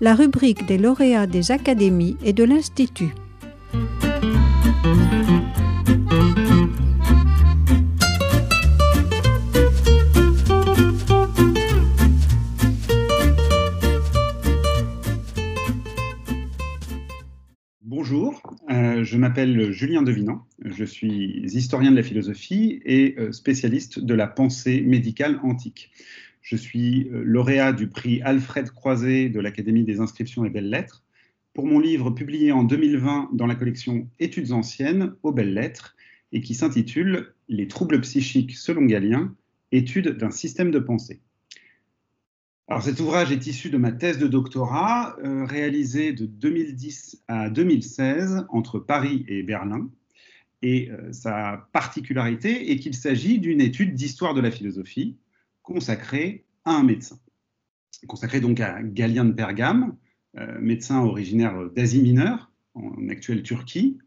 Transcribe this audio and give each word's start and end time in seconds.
la 0.00 0.14
rubrique 0.14 0.64
des 0.66 0.78
lauréats 0.78 1.26
des 1.26 1.50
académies 1.50 2.16
et 2.24 2.32
de 2.32 2.44
l'Institut. 2.44 3.12
Bonjour, 17.82 18.40
euh, 18.70 19.02
je 19.02 19.16
m'appelle 19.16 19.72
Julien 19.72 20.02
Devinant, 20.02 20.46
je 20.64 20.84
suis 20.84 21.42
historien 21.52 21.90
de 21.90 21.96
la 21.96 22.02
philosophie 22.02 22.80
et 22.84 23.16
euh, 23.18 23.32
spécialiste 23.32 23.98
de 23.98 24.14
la 24.14 24.28
pensée 24.28 24.80
médicale 24.80 25.40
antique. 25.42 25.90
Je 26.42 26.56
suis 26.56 27.08
euh, 27.08 27.22
lauréat 27.24 27.72
du 27.72 27.88
prix 27.88 28.22
Alfred 28.22 28.70
Croiset 28.70 29.28
de 29.28 29.40
l'Académie 29.40 29.84
des 29.84 30.00
inscriptions 30.00 30.44
et 30.44 30.50
belles-lettres 30.50 31.04
pour 31.54 31.66
mon 31.66 31.80
livre 31.80 32.10
publié 32.10 32.52
en 32.52 32.62
2020 32.62 33.30
dans 33.32 33.46
la 33.46 33.54
collection 33.54 34.08
Études 34.20 34.52
anciennes 34.52 35.14
aux 35.22 35.32
belles-lettres 35.32 35.96
et 36.32 36.40
qui 36.40 36.54
s'intitule 36.54 37.34
Les 37.48 37.68
troubles 37.68 38.00
psychiques 38.00 38.54
selon 38.56 38.84
Galien, 38.84 39.34
étude 39.72 40.16
d'un 40.16 40.30
système 40.30 40.70
de 40.70 40.78
pensée. 40.78 41.20
Alors 42.68 42.82
cet 42.82 43.00
ouvrage 43.00 43.32
est 43.32 43.46
issu 43.46 43.70
de 43.70 43.78
ma 43.78 43.92
thèse 43.92 44.18
de 44.18 44.26
doctorat 44.26 45.16
euh, 45.24 45.44
réalisée 45.46 46.12
de 46.12 46.26
2010 46.26 47.24
à 47.26 47.48
2016 47.48 48.44
entre 48.50 48.78
Paris 48.78 49.24
et 49.26 49.42
Berlin. 49.42 49.88
Et 50.60 50.90
euh, 50.90 51.12
sa 51.12 51.68
particularité 51.72 52.70
est 52.70 52.78
qu'il 52.78 52.94
s'agit 52.94 53.38
d'une 53.38 53.62
étude 53.62 53.94
d'histoire 53.94 54.34
de 54.34 54.42
la 54.42 54.50
philosophie 54.50 55.16
consacré 55.68 56.46
à 56.64 56.72
un 56.72 56.82
médecin. 56.82 57.18
Consacré 58.06 58.40
donc 58.40 58.58
à 58.58 58.82
Galien 58.82 59.26
de 59.26 59.32
Pergame, 59.32 59.96
euh, 60.38 60.58
médecin 60.60 61.00
originaire 61.00 61.68
d'Asie 61.76 62.00
mineure, 62.00 62.50
en 62.74 63.08
actuelle 63.10 63.42
Turquie, 63.42 63.98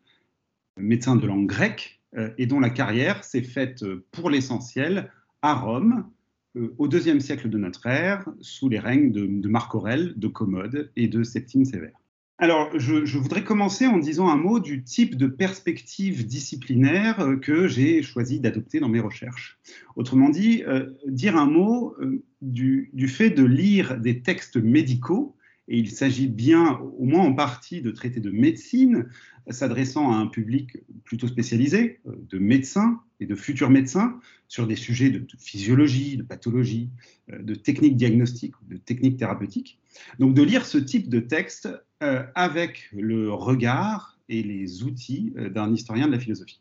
médecin 0.75 1.15
de 1.15 1.27
langue 1.27 1.45
grecque, 1.45 2.01
euh, 2.17 2.31
et 2.39 2.47
dont 2.47 2.59
la 2.59 2.71
carrière 2.71 3.23
s'est 3.23 3.43
faite 3.43 3.85
pour 4.11 4.31
l'essentiel 4.31 5.11
à 5.43 5.53
Rome, 5.53 6.09
euh, 6.55 6.73
au 6.79 6.87
deuxième 6.87 7.19
siècle 7.19 7.47
de 7.47 7.59
notre 7.59 7.85
ère, 7.85 8.25
sous 8.39 8.67
les 8.67 8.79
règnes 8.79 9.11
de, 9.11 9.27
de 9.27 9.47
Marc 9.47 9.75
Aurèle, 9.75 10.13
de 10.15 10.27
Commode 10.27 10.91
et 10.95 11.07
de 11.07 11.21
Septime 11.21 11.65
Sévère. 11.65 12.00
Alors, 12.41 12.71
je, 12.73 13.19
voudrais 13.19 13.43
commencer 13.43 13.85
en 13.85 13.99
disant 13.99 14.27
un 14.27 14.35
mot 14.35 14.59
du 14.59 14.83
type 14.83 15.15
de 15.15 15.27
perspective 15.27 16.25
disciplinaire 16.25 17.19
euh, 17.19 17.35
que 17.35 17.67
j'ai 17.67 18.01
choisi 18.01 18.39
d'adopter 18.39 18.79
dans 18.79 18.89
mes 18.89 18.99
recherches. 18.99 19.59
Autrement 19.95 20.29
dit, 20.29 20.63
euh, 20.65 20.89
dire 21.05 21.37
un 21.37 21.45
mot 21.45 21.95
euh, 22.01 22.23
du, 22.41 22.89
fait 23.07 23.29
de 23.29 23.43
lire 23.43 23.99
des 23.99 24.23
textes 24.23 24.57
médicaux, 24.57 25.35
et 25.67 25.77
il 25.77 25.91
s'agit 25.91 26.27
bien, 26.27 26.79
au 26.97 27.05
moins 27.05 27.23
en 27.23 27.33
partie, 27.33 27.83
de 27.83 27.91
traités 27.91 28.21
de 28.21 28.31
médecine, 28.31 29.05
s'adressant 29.51 30.11
à 30.11 30.15
un 30.15 30.25
public 30.25 30.77
plutôt 31.03 31.27
spécialisé, 31.27 31.99
de 32.05 32.39
médecins 32.39 33.01
et 33.19 33.27
de 33.27 33.35
futurs 33.35 33.69
médecins, 33.69 34.19
sur 34.47 34.65
des 34.65 34.75
sujets 34.75 35.11
de 35.11 35.23
physiologie, 35.37 36.17
de 36.17 36.23
pathologie, 36.23 36.89
de 37.31 37.53
techniques 37.53 37.97
diagnostiques, 37.97 38.55
de 38.67 38.77
techniques 38.77 39.17
thérapeutiques. 39.17 39.79
Donc 40.17 40.33
de 40.33 40.41
lire 40.41 40.65
ce 40.65 40.79
type 40.79 41.07
de 41.07 41.19
texte 41.19 41.69
euh, 42.01 42.23
avec 42.33 42.89
le 42.93 43.31
regard 43.31 44.17
et 44.27 44.41
les 44.41 44.83
outils 44.83 45.33
euh, 45.37 45.49
d'un 45.49 45.71
historien 45.71 46.07
de 46.07 46.11
la 46.11 46.19
philosophie. 46.19 46.59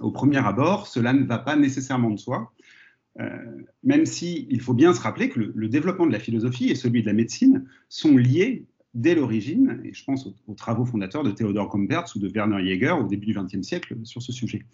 Au 0.00 0.10
premier 0.10 0.44
abord, 0.44 0.86
cela 0.86 1.12
ne 1.14 1.24
va 1.24 1.38
pas 1.38 1.56
nécessairement 1.56 2.10
de 2.10 2.18
soi, 2.18 2.52
euh, 3.20 3.28
même 3.84 4.04
si 4.04 4.46
il 4.50 4.60
faut 4.60 4.74
bien 4.74 4.92
se 4.92 5.00
rappeler 5.00 5.30
que 5.30 5.40
le, 5.40 5.68
développement 5.68 6.06
de 6.06 6.12
la 6.12 6.18
philosophie 6.18 6.68
et 6.68 6.74
celui 6.74 7.00
de 7.00 7.06
la 7.06 7.12
médecine 7.14 7.64
sont 7.88 8.16
liés 8.16 8.66
dès 8.92 9.14
l'origine, 9.14 9.80
et 9.82 9.94
je 9.94 10.04
pense 10.04 10.26
aux, 10.26 10.54
travaux 10.54 10.84
fondateurs 10.84 11.22
de 11.22 11.30
Theodor 11.30 11.68
Compertz 11.68 12.14
ou 12.14 12.18
de 12.18 12.28
Werner 12.28 12.62
Jäger 12.64 12.90
au 12.90 13.04
début 13.04 13.26
du 13.26 13.34
XXe 13.34 13.62
siècle 13.62 13.96
sur 14.04 14.20
ce 14.20 14.32
sujet. 14.32 14.66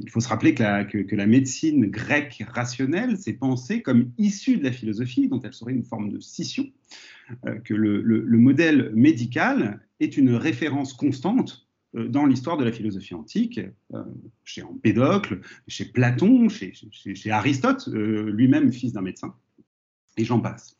Il 0.00 0.10
faut 0.10 0.20
se 0.20 0.28
rappeler 0.28 0.54
que 0.54 1.14
la, 1.14 1.26
médecine 1.26 1.86
grecque 1.86 2.44
rationnelle 2.48 3.16
s'est 3.16 3.34
pensée 3.34 3.82
comme 3.82 4.10
issue 4.18 4.56
de 4.56 4.64
la 4.64 4.72
philosophie, 4.72 5.28
dont 5.28 5.40
elle 5.40 5.52
serait 5.52 5.72
une 5.72 5.84
forme 5.84 6.10
de 6.10 6.18
scission, 6.18 6.66
euh, 7.46 7.58
que 7.60 7.74
le, 7.74 8.38
modèle 8.38 8.90
médical 8.94 9.80
est 10.00 10.16
une 10.16 10.34
référence 10.34 10.94
constante 10.94 11.68
euh, 11.94 12.08
dans 12.08 12.26
l'histoire 12.26 12.56
de 12.56 12.64
la 12.64 12.72
philosophie 12.72 13.14
antique, 13.14 13.60
euh, 13.94 14.02
chez 14.44 14.62
Empédocle, 14.62 15.40
chez 15.66 15.84
Platon, 15.84 16.48
chez, 16.48 16.72
Aristote, 17.30 17.88
lui-même 17.92 18.72
fils 18.72 18.92
d'un 18.92 19.02
médecin, 19.02 19.34
et 20.18 20.24
j'en 20.24 20.40
passe. 20.40 20.76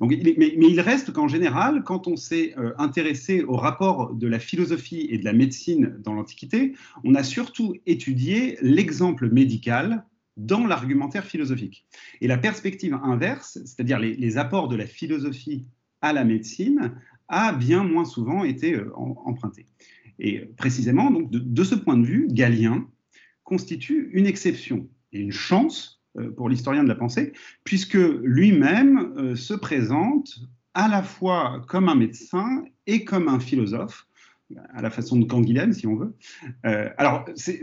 mais, 0.00 0.54
il 0.58 0.80
reste 0.80 1.12
qu'en 1.12 1.28
général, 1.28 1.82
quand 1.84 2.06
on 2.08 2.16
s'est 2.16 2.54
intéressé 2.78 3.42
au 3.42 3.56
rapport 3.56 4.14
de 4.14 4.26
la 4.26 4.38
philosophie 4.38 5.06
et 5.10 5.18
de 5.18 5.24
la 5.24 5.32
médecine 5.32 5.96
dans 6.00 6.12
l'Antiquité, 6.12 6.74
on 7.04 7.14
a 7.14 7.22
surtout 7.22 7.74
étudié 7.86 8.58
l'exemple 8.60 9.30
médical 9.30 10.04
dans 10.36 10.66
l'argumentaire 10.66 11.24
philosophique. 11.24 11.86
Et 12.20 12.26
la 12.26 12.38
perspective 12.38 12.94
inverse, 12.94 13.58
c'est-à-dire 13.64 13.98
les, 13.98 14.38
apports 14.38 14.68
de 14.68 14.76
la 14.76 14.86
philosophie 14.86 15.66
à 16.00 16.12
la 16.12 16.24
médecine 16.24 16.92
a 17.28 17.52
bien 17.52 17.84
moins 17.84 18.04
souvent 18.04 18.44
été 18.44 18.74
euh, 18.74 18.90
emprunté. 18.96 19.66
Et 20.18 20.40
précisément, 20.56 21.10
donc, 21.10 21.30
de, 21.30 21.64
ce 21.64 21.74
point 21.74 21.96
de 21.96 22.04
vue, 22.04 22.28
Galien 22.30 22.88
constitue 23.44 24.10
une 24.12 24.26
exception 24.26 24.88
et 25.12 25.20
une 25.20 25.32
chance 25.32 26.00
euh, 26.00 26.01
pour 26.36 26.48
l'historien 26.48 26.82
de 26.82 26.88
la 26.88 26.94
pensée, 26.94 27.32
puisque 27.64 27.94
lui-même 27.94 29.14
euh, 29.16 29.36
se 29.36 29.54
présente 29.54 30.40
à 30.74 30.88
la 30.88 31.02
fois 31.02 31.62
comme 31.68 31.88
un 31.88 31.94
médecin 31.94 32.64
et 32.86 33.04
comme 33.04 33.28
un 33.28 33.40
philosophe, 33.40 34.06
à 34.74 34.82
la 34.82 34.90
façon 34.90 35.18
de 35.18 35.24
Canguilhem, 35.24 35.72
si 35.72 35.86
on 35.86 35.96
veut. 35.96 36.14
Euh, 36.66 36.90
alors, 36.98 37.24
c'est 37.34 37.62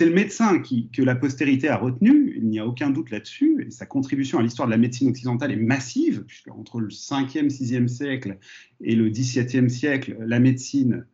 le 0.00 0.12
médecin 0.12 0.60
que 0.60 1.02
la 1.02 1.14
postérité 1.14 1.68
a 1.68 1.76
retenu, 1.76 2.34
il 2.36 2.46
n'y 2.48 2.58
a 2.58 2.66
aucun 2.66 2.90
doute 2.90 3.10
là-dessus, 3.10 3.64
et 3.66 3.70
sa 3.70 3.86
contribution 3.86 4.38
à 4.38 4.42
l'histoire 4.42 4.68
de 4.68 4.72
la 4.72 4.78
médecine 4.78 5.08
occidentale 5.08 5.52
est 5.52 5.56
massive, 5.56 6.24
puisque 6.26 6.48
entre 6.48 6.80
le 6.80 6.88
5e, 6.88 7.48
6e 7.48 7.88
siècle 7.88 8.38
et 8.82 8.94
le 8.94 9.10
17e 9.10 9.68
siècle, 9.68 10.16
la 10.20 10.40
médecine 10.40 11.06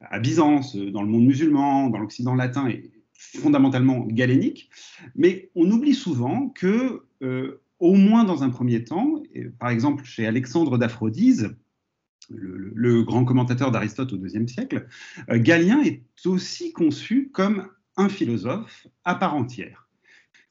à 0.00 0.18
Byzance, 0.18 0.76
dans 0.76 1.02
le 1.02 1.08
monde 1.08 1.24
musulman, 1.24 1.88
dans 1.88 1.98
l'Occident 1.98 2.34
latin, 2.34 2.66
est 2.68 2.90
fondamentalement 3.14 4.06
galénique. 4.06 4.68
Mais 5.14 5.50
on 5.54 5.70
oublie 5.70 5.94
souvent 5.94 6.48
que, 6.48 7.02
euh, 7.22 7.60
au 7.78 7.94
moins 7.94 8.24
dans 8.24 8.42
un 8.42 8.50
premier 8.50 8.84
temps, 8.84 9.22
par 9.58 9.70
exemple 9.70 10.04
chez 10.04 10.26
Alexandre 10.26 10.78
d'Aphrodise, 10.78 11.54
le, 12.30 13.02
grand 13.02 13.24
commentateur 13.24 13.70
d'Aristote 13.70 14.12
au 14.12 14.16
IIe 14.16 14.48
siècle, 14.48 14.86
euh, 15.30 15.38
Galien 15.38 15.82
est 15.82 16.02
aussi 16.24 16.72
conçu 16.72 17.30
comme 17.32 17.68
un 17.96 18.08
philosophe 18.08 18.86
à 19.04 19.14
part 19.14 19.34
entière. 19.34 19.88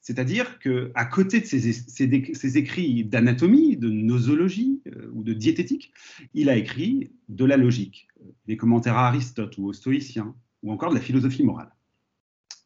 C'est-à-dire 0.02 0.58
qu'à 0.60 1.06
côté 1.06 1.42
de 1.42 1.46
ses, 1.46 2.58
écrits 2.58 3.04
d'anatomie, 3.04 3.78
de 3.78 3.88
nosologie 3.90 4.82
euh, 4.88 5.10
ou 5.14 5.24
de 5.24 5.34
diététique, 5.34 5.94
il 6.34 6.50
a 6.50 6.58
écrit 6.58 7.12
de 7.30 7.46
la 7.46 7.56
logique, 7.56 8.08
des 8.48 8.58
commentaires 8.58 8.98
à 8.98 9.08
Aristote 9.08 9.58
ou 9.60 9.68
aux 9.68 9.74
stoïciens, 9.74 10.36
ou 10.64 10.72
encore 10.72 10.90
de 10.90 10.96
la 10.96 11.02
philosophie 11.02 11.44
morale. 11.44 11.72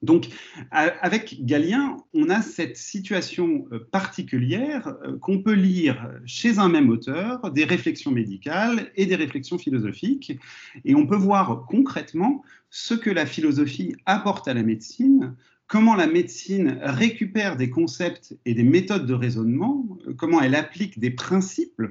Donc, 0.06 0.28
avec 0.72 1.44
Galien, 1.46 1.98
on 2.14 2.30
a 2.30 2.42
cette 2.42 2.78
situation 2.78 3.68
euh, 3.72 3.80
particulière 3.92 4.96
euh, 5.04 5.18
qu'on 5.18 5.42
peut 5.42 5.54
lire 5.54 6.10
chez 6.26 6.60
un 6.60 6.70
même 6.70 6.90
auteur, 6.90 7.52
des 7.52 7.66
réflexions 7.66 8.12
médicales 8.12 8.92
et 8.96 9.06
des 9.06 9.16
réflexions 9.16 9.58
philosophiques, 9.58 10.40
et 10.86 10.96
on 10.96 11.08
peut 11.08 11.16
voir 11.16 11.66
concrètement 11.68 12.44
ce 12.70 12.94
que 12.94 13.10
la 13.10 13.26
philosophie 13.26 13.96
apporte 14.06 14.48
à 14.48 14.54
la 14.54 14.64
médecine, 14.64 15.36
comment 15.68 15.96
la 15.96 16.08
médecine 16.08 16.78
récupère 16.82 17.58
des 17.58 17.72
concepts 17.72 18.38
et 18.46 18.54
des 18.54 18.64
méthodes 18.64 19.08
de 19.08 19.14
raisonnement, 19.14 19.86
euh, 20.08 20.14
comment 20.14 20.42
elle 20.42 20.56
applique 20.56 21.00
des 21.00 21.12
principes, 21.12 21.82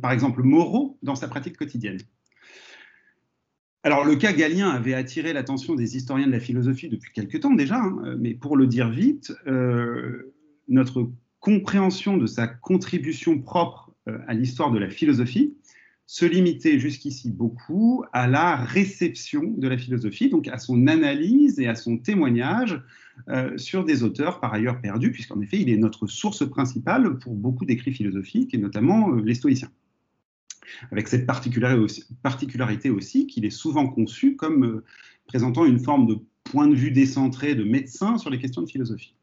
par 0.00 0.10
exemple 0.10 0.42
moraux, 0.42 0.98
dans 1.04 1.14
sa 1.14 1.28
pratique 1.28 1.56
quotidienne. 1.56 1.98
Alors, 3.84 4.04
le 4.04 4.14
cas 4.14 4.32
Galien 4.32 4.68
avait 4.68 4.94
attiré 4.94 5.32
l'attention 5.32 5.74
des 5.74 5.96
historiens 5.96 6.28
de 6.28 6.32
la 6.32 6.38
philosophie 6.38 6.88
depuis 6.88 7.12
quelque 7.12 7.36
temps 7.36 7.52
déjà, 7.52 7.78
hein, 7.78 8.16
mais 8.18 8.32
pour 8.34 8.56
le 8.56 8.68
dire 8.68 8.88
vite, 8.88 9.32
euh, 9.48 10.32
notre 10.68 11.10
compréhension 11.40 12.16
de 12.16 12.26
sa 12.26 12.46
contribution 12.46 13.40
propre 13.40 13.90
euh, 14.08 14.18
à 14.28 14.34
l'histoire 14.34 14.70
de 14.70 14.78
la 14.78 14.88
philosophie 14.88 15.56
se 16.06 16.24
limitait 16.24 16.78
jusqu'ici 16.78 17.30
beaucoup 17.30 18.04
à 18.12 18.28
la 18.28 18.54
réception 18.54 19.42
de 19.56 19.66
la 19.66 19.76
philosophie, 19.76 20.28
donc 20.28 20.46
à 20.46 20.58
son 20.58 20.86
analyse 20.86 21.58
et 21.58 21.66
à 21.66 21.74
son 21.74 21.98
témoignage 21.98 22.80
euh, 23.28 23.58
sur 23.58 23.84
des 23.84 24.04
auteurs 24.04 24.38
par 24.38 24.54
ailleurs 24.54 24.80
perdus, 24.80 25.10
puisqu'en 25.10 25.40
effet, 25.40 25.58
il 25.58 25.68
est 25.70 25.76
notre 25.76 26.06
source 26.06 26.48
principale 26.48 27.18
pour 27.18 27.34
beaucoup 27.34 27.64
d'écrits 27.64 27.92
philosophiques, 27.92 28.54
et 28.54 28.58
notamment 28.58 29.10
les 29.10 29.34
stoïciens 29.34 29.70
avec 30.90 31.08
cette 31.08 31.26
particularité 31.26 32.90
aussi, 32.90 33.26
qu'il 33.26 33.44
est 33.44 33.50
souvent 33.50 33.88
conçu 33.88 34.36
comme 34.36 34.64
euh, 34.64 34.84
présentant 35.26 35.64
une 35.64 35.78
forme 35.78 36.06
de 36.06 36.18
point 36.44 36.66
de 36.66 36.74
vue 36.74 36.90
décentré 36.90 37.54
de 37.54 37.64
médecin 37.64 38.18
sur 38.18 38.30
les 38.30 38.38
questions 38.38 38.62
de 38.62 38.68
philosophie. 38.68 39.14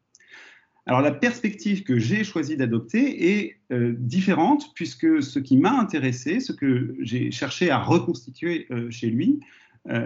Alors 0.86 1.02
la 1.02 1.12
perspective 1.12 1.82
que 1.82 1.98
j'ai 1.98 2.24
choisi 2.24 2.56
d'adopter 2.56 3.38
est 3.38 3.60
euh, 3.70 3.94
différente 3.98 4.72
puisque 4.74 5.22
ce 5.22 5.38
qui 5.38 5.56
m'a 5.56 5.78
intéressé, 5.78 6.40
ce 6.40 6.52
que 6.52 6.96
j'ai 7.00 7.30
cherché 7.30 7.70
à 7.70 7.78
reconstituer 7.78 8.66
euh, 8.70 8.90
chez 8.90 9.08
lui, 9.08 9.40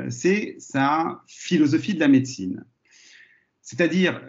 c'est 0.08 0.54
sa 0.60 1.24
philosophie 1.26 1.94
de 1.94 2.00
la 2.00 2.06
médecine. 2.06 2.64
C'est-à-dire 3.60 4.20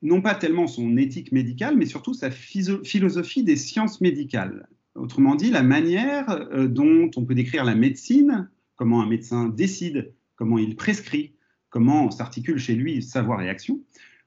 non 0.00 0.22
pas 0.22 0.34
tellement 0.34 0.66
son 0.66 0.96
éthique 0.96 1.32
médicale, 1.32 1.76
mais 1.76 1.84
surtout 1.84 2.14
sa 2.14 2.30
philosophie 2.30 3.44
des 3.44 3.56
sciences 3.56 4.00
médicales. 4.00 4.66
Autrement 4.96 5.34
dit, 5.34 5.50
la 5.50 5.62
manière 5.62 6.48
dont 6.68 7.10
on 7.16 7.24
peut 7.24 7.34
décrire 7.34 7.64
la 7.64 7.74
médecine, 7.74 8.48
comment 8.76 9.02
un 9.02 9.06
médecin 9.06 9.48
décide, 9.48 10.12
comment 10.36 10.58
il 10.58 10.76
prescrit, 10.76 11.34
comment 11.70 12.10
s'articule 12.10 12.58
chez 12.58 12.74
lui 12.74 13.02
savoir 13.02 13.42
et 13.42 13.48
action, 13.48 13.80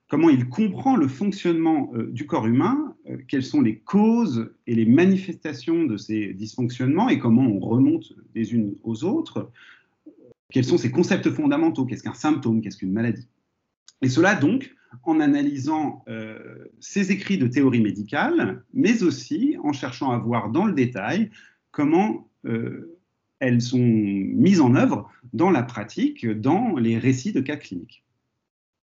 comment 0.09 0.29
il 0.29 0.49
comprend 0.49 0.95
le 0.95 1.07
fonctionnement 1.07 1.91
euh, 1.93 2.11
du 2.11 2.25
corps 2.25 2.47
humain, 2.47 2.95
euh, 3.09 3.17
quelles 3.27 3.43
sont 3.43 3.61
les 3.61 3.77
causes 3.77 4.51
et 4.67 4.75
les 4.75 4.85
manifestations 4.85 5.85
de 5.85 5.95
ces 5.95 6.33
dysfonctionnements 6.33 7.09
et 7.09 7.19
comment 7.19 7.43
on 7.43 7.59
remonte 7.59 8.13
des 8.33 8.53
unes 8.53 8.75
aux 8.83 9.03
autres, 9.03 9.51
quels 10.51 10.65
sont 10.65 10.77
ces 10.77 10.91
concepts 10.91 11.29
fondamentaux, 11.29 11.85
qu'est-ce 11.85 12.03
qu'un 12.03 12.13
symptôme, 12.13 12.61
qu'est-ce 12.61 12.77
qu'une 12.77 12.91
maladie. 12.91 13.27
Et 14.01 14.09
cela 14.09 14.35
donc 14.35 14.75
en 15.03 15.19
analysant 15.19 16.03
euh, 16.07 16.65
ces 16.79 17.11
écrits 17.11 17.37
de 17.37 17.47
théorie 17.47 17.81
médicale, 17.81 18.63
mais 18.73 19.03
aussi 19.03 19.57
en 19.63 19.73
cherchant 19.73 20.11
à 20.11 20.17
voir 20.17 20.49
dans 20.49 20.65
le 20.65 20.73
détail 20.73 21.29
comment 21.71 22.25
elles 23.39 23.61
sont 23.61 23.77
mises 23.77 24.61
en 24.61 24.75
œuvre 24.75 25.11
dans 25.33 25.51
la 25.51 25.61
pratique, 25.61 26.25
dans 26.25 26.77
les 26.77 26.97
récits 26.97 27.33
de 27.33 27.41
cas 27.41 27.57
cliniques. 27.57 28.03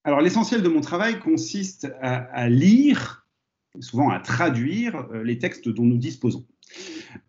Alors 0.04 0.20
l'essentiel 0.20 0.62
de 0.62 0.68
mon 0.68 0.80
travail 0.80 1.18
consiste 1.18 1.92
à, 2.00 2.48
lire, 2.48 3.26
souvent 3.80 4.08
à 4.08 4.18
traduire 4.18 4.96
euh, 5.12 5.22
les 5.22 5.38
textes 5.38 5.68
dont 5.68 5.84
nous 5.84 5.98
disposons. 5.98 6.46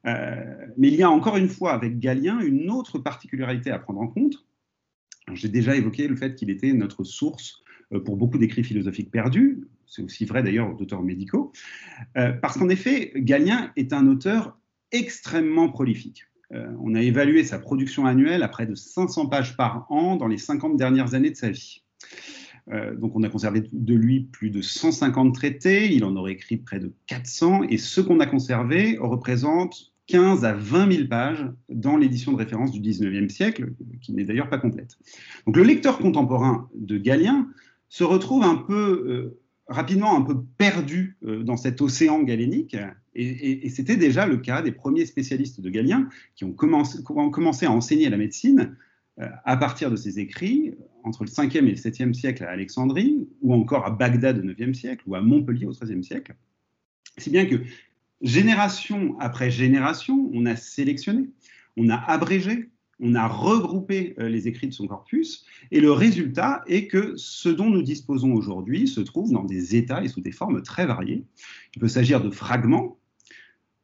Euh, 0.05 0.67
mais 0.77 0.87
il 0.87 0.95
y 0.95 1.03
a 1.03 1.09
encore 1.09 1.37
une 1.37 1.49
fois 1.49 1.73
avec 1.73 1.99
Galien 1.99 2.39
une 2.39 2.69
autre 2.69 2.99
particularité 2.99 3.71
à 3.71 3.79
prendre 3.79 3.99
en 3.99 4.07
compte. 4.07 4.45
J'ai 5.33 5.49
déjà 5.49 5.75
évoqué 5.75 6.07
le 6.07 6.15
fait 6.15 6.35
qu'il 6.35 6.49
était 6.49 6.71
notre 6.71 7.03
source 7.03 7.60
euh, 7.60 7.60
pour 7.99 8.17
beaucoup 8.17 8.37
d'écrits 8.37 8.63
philosophiques 8.63 9.11
perdus, 9.11 9.67
c'est 9.85 10.01
aussi 10.01 10.25
vrai 10.25 10.43
d'ailleurs 10.43 10.75
d'auteurs 10.75 11.03
médicaux, 11.03 11.51
parce 12.13 12.57
qu'en 12.57 12.69
effet, 12.69 13.11
Galien 13.17 13.71
est 13.75 13.91
un 13.91 14.07
auteur 14.07 14.57
extrêmement 14.91 15.69
prolifique. 15.69 16.23
on 16.51 16.95
a 16.95 17.01
évalué 17.01 17.43
sa 17.43 17.59
production 17.59 18.05
annuelle 18.05 18.43
à 18.43 18.47
près 18.47 18.65
de 18.65 18.75
500 18.75 19.27
pages 19.27 19.57
par 19.57 19.85
an 19.91 20.15
dans 20.15 20.27
les 20.27 20.37
50 20.37 20.77
dernières 20.77 21.13
années 21.13 21.31
de 21.31 21.35
sa 21.35 21.49
vie. 21.49 21.83
Euh, 22.71 22.95
donc 22.95 23.15
on 23.15 23.23
a 23.23 23.29
conservé 23.29 23.63
de 23.71 23.95
lui 23.95 24.21
plus 24.21 24.49
de 24.49 24.61
150 24.61 25.33
traités, 25.33 25.93
il 25.93 26.03
en 26.03 26.15
aurait 26.15 26.33
écrit 26.33 26.57
près 26.57 26.79
de 26.79 26.93
400, 27.07 27.63
et 27.63 27.77
ce 27.77 28.01
qu'on 28.01 28.19
a 28.19 28.25
conservé 28.25 28.97
représente 28.99 29.91
15 30.07 30.45
à 30.45 30.53
20 30.53 30.91
000 30.91 31.07
pages 31.07 31.45
dans 31.69 31.97
l'édition 31.97 32.31
de 32.33 32.37
référence 32.37 32.71
du 32.71 32.81
19e 32.81 33.29
siècle, 33.29 33.73
qui 34.01 34.13
n'est 34.13 34.23
d'ailleurs 34.23 34.49
pas 34.49 34.57
complète. 34.57 34.97
Donc 35.45 35.57
le 35.57 35.63
lecteur 35.63 35.97
contemporain 35.97 36.69
de 36.75 36.97
Galien 36.97 37.47
se 37.91 38.05
retrouve 38.05 38.43
un 38.43 38.55
peu 38.55 39.03
euh, 39.05 39.41
rapidement 39.67 40.15
un 40.17 40.21
peu 40.21 40.41
perdu 40.57 41.17
euh, 41.25 41.43
dans 41.43 41.57
cet 41.57 41.81
océan 41.81 42.23
galénique, 42.23 42.77
et, 43.13 43.69
c'était 43.69 43.97
déjà 43.97 44.25
le 44.25 44.37
cas 44.37 44.61
des 44.61 44.71
premiers 44.71 45.05
spécialistes 45.05 45.59
de 45.59 45.69
Galien 45.69 46.07
qui 46.33 46.45
ont 46.45 46.53
commencé, 46.53 47.65
à 47.65 47.71
enseigner 47.71 48.09
la 48.09 48.15
médecine 48.15 48.77
à 49.17 49.57
partir 49.57 49.91
de 49.91 49.97
ses 49.97 50.19
écrits, 50.19 50.73
entre 51.03 51.25
le 51.25 51.29
5e 51.29 51.57
et 51.57 51.71
le 51.71 51.75
7e 51.75 52.13
siècle 52.13 52.45
à 52.45 52.51
Alexandrie, 52.51 53.27
ou 53.41 53.53
encore 53.53 53.85
à 53.85 53.91
Bagdad 53.91 54.39
au 54.39 54.43
9e 54.43 54.73
siècle, 54.73 55.03
ou 55.07 55.15
à 55.15 55.21
Montpellier 55.21 55.65
au 55.65 55.73
13e 55.73 56.03
siècle. 56.03 56.35
Si 57.17 57.29
bien 57.29 57.45
que 57.45 57.57
génération 58.21 59.17
après 59.19 59.51
génération, 59.51 60.31
on 60.33 60.45
a 60.45 60.55
sélectionné, 60.55 61.29
on 61.75 61.89
a 61.89 61.97
abrégé, 61.97 62.69
on 63.01 63.15
a 63.15 63.27
regroupé 63.27 64.13
euh, 64.19 64.29
les 64.29 64.47
écrits 64.47 64.67
de 64.67 64.73
son 64.73 64.87
corpus, 64.87 65.45
et 65.71 65.81
le 65.81 65.91
résultat 65.91 66.63
est 66.67 66.87
que 66.87 67.13
ce 67.17 67.49
dont 67.49 67.69
nous 67.69 67.81
disposons 67.81 68.33
aujourd'hui 68.33 68.87
se 68.87 69.01
trouve 69.01 69.31
dans 69.31 69.43
des 69.43 69.75
états 69.75 70.03
et 70.03 70.07
sous 70.07 70.21
des 70.21 70.31
formes 70.31 70.61
très 70.61 70.85
variées. 70.85 71.25
Il 71.75 71.79
peut 71.79 71.87
s'agir 71.87 72.21
de 72.23 72.29
fragments, 72.29 72.99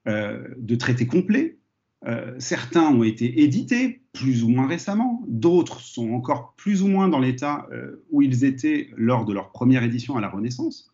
euh, 0.07 0.47
de 0.57 0.75
traités 0.75 1.07
complets, 1.07 1.57
euh, 2.05 2.35
certains 2.37 2.89
ont 2.91 3.03
été 3.03 3.41
édités 3.41 4.01
plus 4.13 4.43
ou 4.43 4.49
moins 4.49 4.67
récemment, 4.67 5.23
d'autres 5.27 5.81
sont 5.81 6.11
encore 6.11 6.53
plus 6.55 6.83
ou 6.83 6.87
moins 6.87 7.07
dans 7.07 7.19
l'état 7.19 7.67
où 8.11 8.21
ils 8.21 8.45
étaient 8.45 8.89
lors 8.95 9.25
de 9.25 9.33
leur 9.33 9.51
première 9.51 9.83
édition 9.83 10.15
à 10.15 10.21
la 10.21 10.29
Renaissance. 10.29 10.91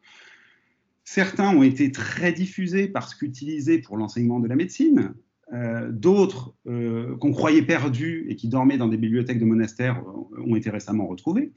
Certains 1.04 1.56
ont 1.56 1.64
été 1.64 1.92
très 1.92 2.32
diffusés 2.32 2.88
parce 2.88 3.16
qu'utilisés 3.16 3.80
pour 3.80 3.98
l'enseignement 3.98 4.40
de 4.40 4.48
la 4.48 4.56
médecine, 4.56 5.14
euh, 5.54 5.92
d'autres 5.92 6.56
qu'on 6.66 7.32
croyait 7.32 7.62
perdus 7.62 8.26
et 8.30 8.36
qui 8.36 8.48
dormaient 8.48 8.78
dans 8.78 8.88
des 8.88 8.98
bibliothèques 8.98 9.40
de 9.40 9.46
monastères 9.46 10.04
ont 10.46 10.56
été 10.56 10.70
récemment 10.70 11.08
retrouvés, 11.08 11.52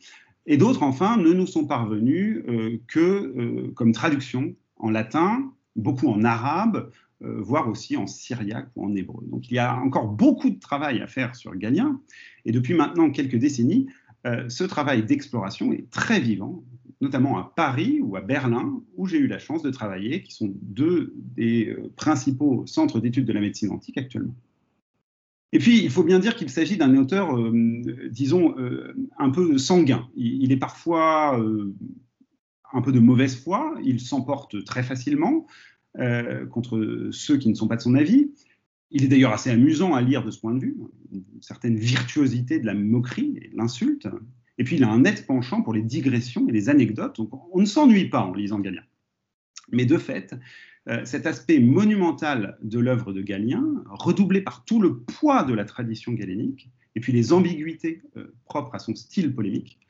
et 0.46 0.56
d'autres 0.56 0.82
enfin 0.82 1.16
ne 1.16 1.32
nous 1.32 1.46
sont 1.46 1.66
parvenus 1.66 2.44
que 2.86 3.70
comme 3.74 3.92
traduction 3.92 4.54
en 4.76 4.90
latin, 4.90 5.52
beaucoup 5.74 6.08
en 6.08 6.24
arabe, 6.24 6.90
euh, 7.22 7.40
voire 7.40 7.66
aussi 7.68 7.96
en 7.96 8.06
syriaque 8.06 8.68
ou 8.76 8.84
en 8.84 8.94
hébreu. 8.94 9.24
Donc 9.30 9.50
il 9.50 9.54
y 9.54 9.58
a 9.58 9.74
encore 9.78 10.08
beaucoup 10.08 10.50
de 10.50 10.60
travail 10.60 11.00
à 11.00 11.06
faire 11.06 11.34
sur 11.34 11.54
Galien, 11.56 12.00
et 12.44 12.52
depuis 12.52 12.74
maintenant 12.74 13.10
quelques 13.10 13.36
décennies, 13.36 13.86
euh, 14.26 14.48
ce 14.48 14.64
travail 14.64 15.02
d'exploration 15.02 15.72
est 15.72 15.88
très 15.90 16.20
vivant, 16.20 16.62
notamment 17.00 17.38
à 17.38 17.52
Paris 17.56 18.00
ou 18.02 18.16
à 18.16 18.20
Berlin, 18.20 18.82
où 18.96 19.06
j'ai 19.06 19.18
eu 19.18 19.26
la 19.26 19.38
chance 19.38 19.62
de 19.62 19.70
travailler, 19.70 20.22
qui 20.22 20.32
sont 20.32 20.52
deux 20.62 21.14
des 21.16 21.68
euh, 21.68 21.92
principaux 21.96 22.66
centres 22.66 23.00
d'études 23.00 23.26
de 23.26 23.32
la 23.32 23.40
médecine 23.40 23.70
antique 23.70 23.98
actuellement. 23.98 24.34
Et 25.52 25.58
puis, 25.58 25.82
il 25.82 25.90
faut 25.90 26.02
bien 26.02 26.18
dire 26.18 26.36
qu'il 26.36 26.50
s'agit 26.50 26.76
d'un 26.76 26.94
auteur, 26.96 27.38
disons, 28.10 28.56
un 29.16 29.30
peu 29.30 29.56
sanguin. 29.58 30.06
Il, 30.16 30.50
est 30.50 30.56
parfois 30.56 31.40
un 32.72 32.82
peu 32.82 32.92
de 32.92 32.98
mauvaise 32.98 33.36
foi, 33.36 33.74
il 33.82 34.00
s'emporte 34.00 34.64
très 34.64 34.82
facilement, 34.82 35.46
euh, 35.98 36.44
contre 36.46 37.08
ceux 37.10 37.38
qui 37.38 37.48
ne 37.48 37.54
sont 37.54 37.68
pas 37.68 37.76
de 37.76 37.80
son 37.80 37.94
avis. 37.94 38.30
Il 38.90 39.04
est 39.04 39.08
d'ailleurs 39.08 39.32
assez 39.32 39.50
amusant 39.50 39.94
à 39.94 40.02
lire 40.02 40.24
de 40.24 40.30
ce 40.30 40.38
point 40.38 40.54
de 40.54 40.60
vue, 40.60 40.76
une 41.10 41.24
certaine 41.40 41.76
virtuosité 41.76 42.58
de 42.58 42.66
la 42.66 42.74
moquerie 42.74 43.38
et 43.40 43.48
de 43.48 43.56
l'insulte. 43.56 44.06
Et 44.58 44.64
puis 44.64 44.76
il 44.76 44.84
a 44.84 44.88
un 44.88 45.00
net 45.00 45.26
penchant 45.26 45.62
pour 45.62 45.74
les 45.74 45.82
digressions 45.82 46.48
et 46.48 46.52
les 46.52 46.68
anecdotes. 46.68 47.16
Donc 47.16 47.30
on 47.54 47.60
ne 47.60 47.66
s'ennuie 47.66 48.08
pas 48.08 48.20
en 48.20 48.32
lisant 48.32 48.58
Galien. 48.58 48.82
Mais 49.72 49.84
de 49.84 49.98
fait, 49.98 50.34
euh, 50.88 51.04
cet 51.04 51.26
aspect 51.26 51.58
monumental 51.58 52.58
de 52.62 52.78
l'œuvre 52.78 53.12
de 53.12 53.20
Galien, 53.20 53.82
redoublé 53.90 54.40
par 54.40 54.64
tout 54.64 54.80
le 54.80 54.98
poids 54.98 55.42
de 55.42 55.52
la 55.52 55.64
tradition 55.64 56.12
galénique, 56.12 56.70
et 56.94 57.00
puis 57.00 57.12
les 57.12 57.32
ambiguïtés 57.32 58.02
euh, 58.16 58.32
propres 58.44 58.74
à 58.74 58.78
son 58.78 58.94
style 58.94 59.34
polémique, 59.34 59.80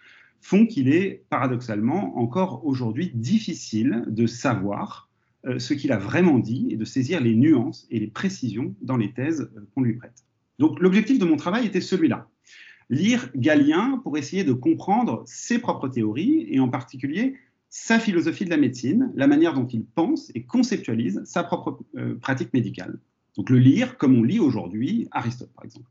font 0.40 0.66
qu'il 0.66 0.88
est 0.88 1.24
paradoxalement 1.28 2.18
encore 2.18 2.64
aujourd'hui 2.64 3.10
difficile 3.14 4.04
de 4.06 4.26
savoir 4.26 5.10
euh, 5.44 5.58
ce 5.58 5.74
qu'il 5.74 5.92
a 5.92 5.98
vraiment 5.98 6.38
dit 6.38 6.68
et 6.70 6.76
de 6.76 6.84
saisir 6.84 7.20
les 7.20 7.34
nuances 7.34 7.86
et 7.90 8.00
les 8.00 8.06
précisions 8.06 8.74
dans 8.80 8.96
les 8.96 9.12
thèses 9.12 9.50
qu'on 9.74 9.82
lui 9.82 9.94
prête. 9.94 10.24
Donc 10.58 10.80
l'objectif 10.80 11.18
de 11.18 11.26
mon 11.26 11.36
travail 11.36 11.66
était 11.66 11.82
celui-là. 11.82 12.28
Lire 12.88 13.30
Galien 13.34 14.00
pour 14.02 14.16
essayer 14.16 14.44
de 14.44 14.52
comprendre 14.52 15.22
ses 15.26 15.58
propres 15.58 15.88
théories 15.88 16.46
et 16.48 16.60
en 16.60 16.68
particulier 16.68 17.34
sa 17.68 17.98
philosophie 17.98 18.44
de 18.44 18.50
la 18.50 18.56
médecine, 18.56 19.12
la 19.16 19.26
manière 19.26 19.54
dont 19.54 19.66
il 19.66 19.84
pense 19.84 20.30
et 20.34 20.44
conceptualise 20.44 21.22
sa 21.24 21.42
propre 21.42 21.84
euh, 21.96 22.14
pratique 22.14 22.52
médicale. 22.54 22.98
Donc 23.36 23.50
le 23.50 23.58
lire 23.58 23.98
comme 23.98 24.16
on 24.16 24.22
lit 24.22 24.38
aujourd'hui 24.38 25.08
Aristote, 25.10 25.52
par 25.54 25.64
exemple. 25.64 25.90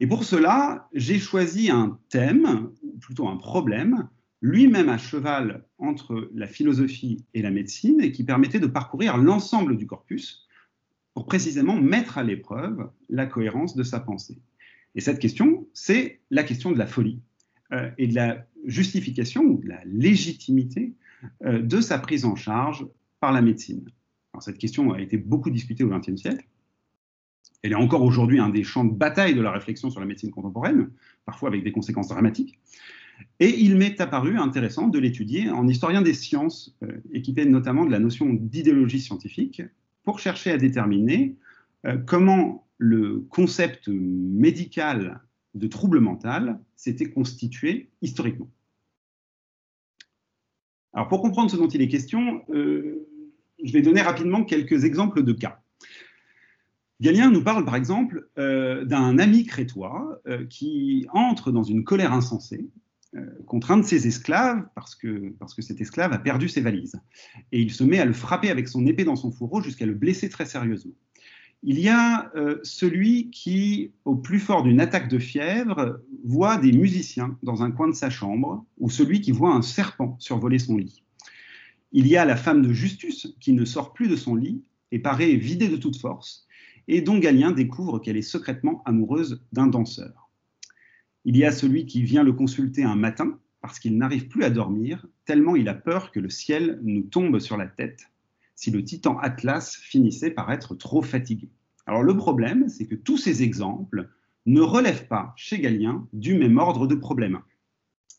Et 0.00 0.06
pour 0.06 0.24
cela, 0.24 0.88
j'ai 0.92 1.18
choisi 1.18 1.70
un 1.70 1.98
thème, 2.08 2.70
ou 2.82 2.98
plutôt 2.98 3.28
un 3.28 3.36
problème, 3.36 4.08
lui-même 4.40 4.88
à 4.88 4.98
cheval 4.98 5.64
entre 5.78 6.30
la 6.34 6.46
philosophie 6.46 7.24
et 7.34 7.42
la 7.42 7.50
médecine 7.50 8.00
et 8.00 8.12
qui 8.12 8.22
permettait 8.22 8.60
de 8.60 8.66
parcourir 8.66 9.16
l'ensemble 9.16 9.76
du 9.76 9.86
corpus 9.86 10.46
pour 11.14 11.26
précisément 11.26 11.74
mettre 11.74 12.18
à 12.18 12.22
l'épreuve 12.22 12.90
la 13.08 13.26
cohérence 13.26 13.74
de 13.74 13.82
sa 13.82 13.98
pensée. 13.98 14.38
Et 14.94 15.00
cette 15.00 15.18
question, 15.18 15.66
c'est 15.72 16.20
la 16.30 16.42
question 16.42 16.70
de 16.72 16.78
la 16.78 16.86
folie 16.86 17.20
euh, 17.72 17.90
et 17.98 18.06
de 18.06 18.14
la 18.14 18.46
justification 18.64 19.42
ou 19.42 19.58
de 19.58 19.68
la 19.68 19.80
légitimité 19.84 20.94
euh, 21.44 21.60
de 21.60 21.80
sa 21.80 21.98
prise 21.98 22.24
en 22.24 22.34
charge 22.34 22.86
par 23.20 23.32
la 23.32 23.42
médecine. 23.42 23.84
Cette 24.40 24.58
question 24.58 24.92
a 24.92 25.00
été 25.00 25.16
beaucoup 25.16 25.50
discutée 25.50 25.84
au 25.84 25.88
XXe 25.88 26.16
siècle. 26.16 26.46
Elle 27.62 27.72
est 27.72 27.76
encore 27.76 28.02
aujourd'hui 28.02 28.38
un 28.38 28.48
des 28.48 28.62
champs 28.62 28.84
de 28.84 28.92
bataille 28.92 29.34
de 29.34 29.40
la 29.40 29.50
réflexion 29.50 29.90
sur 29.90 29.98
la 29.98 30.06
médecine 30.06 30.30
contemporaine, 30.30 30.90
parfois 31.24 31.48
avec 31.48 31.64
des 31.64 31.72
conséquences 31.72 32.08
dramatiques. 32.08 32.58
Et 33.40 33.58
il 33.58 33.76
m'est 33.76 34.00
apparu 34.00 34.38
intéressant 34.38 34.86
de 34.86 34.98
l'étudier 34.98 35.50
en 35.50 35.66
historien 35.66 36.02
des 36.02 36.14
sciences, 36.14 36.76
euh, 36.84 37.00
équipé 37.12 37.44
notamment 37.46 37.84
de 37.84 37.90
la 37.90 37.98
notion 37.98 38.32
d'idéologie 38.32 39.00
scientifique, 39.00 39.62
pour 40.04 40.20
chercher 40.20 40.52
à 40.52 40.56
déterminer 40.56 41.36
comment 42.06 42.67
le 42.78 43.26
concept 43.28 43.88
médical 43.88 45.20
de 45.54 45.66
trouble 45.66 46.00
mental 46.00 46.60
s'était 46.76 47.10
constitué 47.10 47.90
historiquement. 48.00 48.48
Pour 51.08 51.20
comprendre 51.20 51.50
ce 51.50 51.56
dont 51.56 51.68
il 51.68 51.82
est 51.82 51.88
question, 51.88 52.42
euh, 52.50 53.06
je 53.62 53.72
vais 53.72 53.82
donner 53.82 54.00
rapidement 54.00 54.44
quelques 54.44 54.84
exemples 54.84 55.22
de 55.22 55.32
cas. 55.32 55.60
Galien 57.00 57.30
nous 57.30 57.42
parle 57.42 57.64
par 57.64 57.76
exemple 57.76 58.28
euh, 58.38 58.84
d'un 58.84 59.18
ami 59.18 59.44
crétois 59.44 60.20
euh, 60.26 60.44
qui 60.46 61.06
entre 61.12 61.52
dans 61.52 61.62
une 61.62 61.84
colère 61.84 62.12
insensée 62.12 62.68
contre 63.46 63.70
un 63.70 63.78
de 63.78 63.84
ses 63.84 64.06
esclaves 64.06 64.68
parce 64.74 64.94
que, 64.94 65.30
parce 65.38 65.54
que 65.54 65.62
cet 65.62 65.80
esclave 65.80 66.12
a 66.12 66.18
perdu 66.18 66.46
ses 66.46 66.60
valises. 66.60 67.00
Et 67.52 67.60
il 67.62 67.72
se 67.72 67.82
met 67.82 67.98
à 67.98 68.04
le 68.04 68.12
frapper 68.12 68.50
avec 68.50 68.68
son 68.68 68.86
épée 68.86 69.04
dans 69.04 69.16
son 69.16 69.30
fourreau 69.32 69.62
jusqu'à 69.62 69.86
le 69.86 69.94
blesser 69.94 70.28
très 70.28 70.44
sérieusement. 70.44 70.92
Il 71.64 71.80
y 71.80 71.88
a 71.88 72.30
euh, 72.36 72.60
celui 72.62 73.30
qui, 73.30 73.92
au 74.04 74.14
plus 74.14 74.38
fort 74.38 74.62
d'une 74.62 74.80
attaque 74.80 75.08
de 75.08 75.18
fièvre, 75.18 76.00
voit 76.24 76.56
des 76.56 76.72
musiciens 76.72 77.36
dans 77.42 77.62
un 77.62 77.72
coin 77.72 77.88
de 77.88 77.94
sa 77.94 78.10
chambre, 78.10 78.64
ou 78.78 78.90
celui 78.90 79.20
qui 79.20 79.32
voit 79.32 79.54
un 79.54 79.62
serpent 79.62 80.16
survoler 80.20 80.60
son 80.60 80.76
lit. 80.76 81.02
Il 81.90 82.06
y 82.06 82.16
a 82.16 82.24
la 82.24 82.36
femme 82.36 82.62
de 82.62 82.72
Justus 82.72 83.34
qui 83.40 83.52
ne 83.52 83.64
sort 83.64 83.92
plus 83.92 84.08
de 84.08 84.14
son 84.16 84.36
lit 84.36 84.62
et 84.92 85.00
paraît 85.00 85.34
vidée 85.34 85.68
de 85.68 85.76
toute 85.76 85.96
force, 85.96 86.46
et 86.86 87.00
dont 87.00 87.18
Galien 87.18 87.50
découvre 87.50 87.98
qu'elle 87.98 88.16
est 88.16 88.22
secrètement 88.22 88.82
amoureuse 88.84 89.42
d'un 89.52 89.66
danseur. 89.66 90.30
Il 91.24 91.36
y 91.36 91.44
a 91.44 91.50
celui 91.50 91.86
qui 91.86 92.02
vient 92.02 92.22
le 92.22 92.32
consulter 92.32 92.84
un 92.84 92.96
matin 92.96 93.38
parce 93.60 93.80
qu'il 93.80 93.98
n'arrive 93.98 94.28
plus 94.28 94.44
à 94.44 94.50
dormir, 94.50 95.04
tellement 95.24 95.56
il 95.56 95.68
a 95.68 95.74
peur 95.74 96.12
que 96.12 96.20
le 96.20 96.30
ciel 96.30 96.78
nous 96.82 97.02
tombe 97.02 97.40
sur 97.40 97.56
la 97.56 97.66
tête 97.66 98.08
si 98.58 98.72
le 98.72 98.82
titan 98.82 99.16
Atlas 99.18 99.76
finissait 99.76 100.32
par 100.32 100.50
être 100.50 100.74
trop 100.74 101.00
fatigué. 101.00 101.48
Alors 101.86 102.02
le 102.02 102.16
problème, 102.16 102.68
c'est 102.68 102.86
que 102.86 102.96
tous 102.96 103.16
ces 103.16 103.44
exemples 103.44 104.10
ne 104.46 104.60
relèvent 104.60 105.06
pas 105.06 105.32
chez 105.36 105.60
Galien 105.60 106.08
du 106.12 106.34
même 106.34 106.58
ordre 106.58 106.88
de 106.88 106.96
problème 106.96 107.38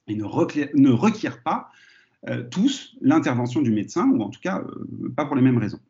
et 0.08 0.16
ne, 0.16 0.24
requièrent 0.24 1.44
pas 1.44 1.70
euh, 2.30 2.42
tous 2.50 2.96
l'intervention 3.02 3.62
du 3.62 3.70
médecin, 3.70 4.10
ou 4.12 4.22
en 4.22 4.30
tout 4.30 4.40
cas 4.40 4.62
euh, 4.62 5.14
pas 5.14 5.26
pour 5.26 5.36
les 5.36 5.42
mêmes 5.42 5.58
raisons. 5.58 5.82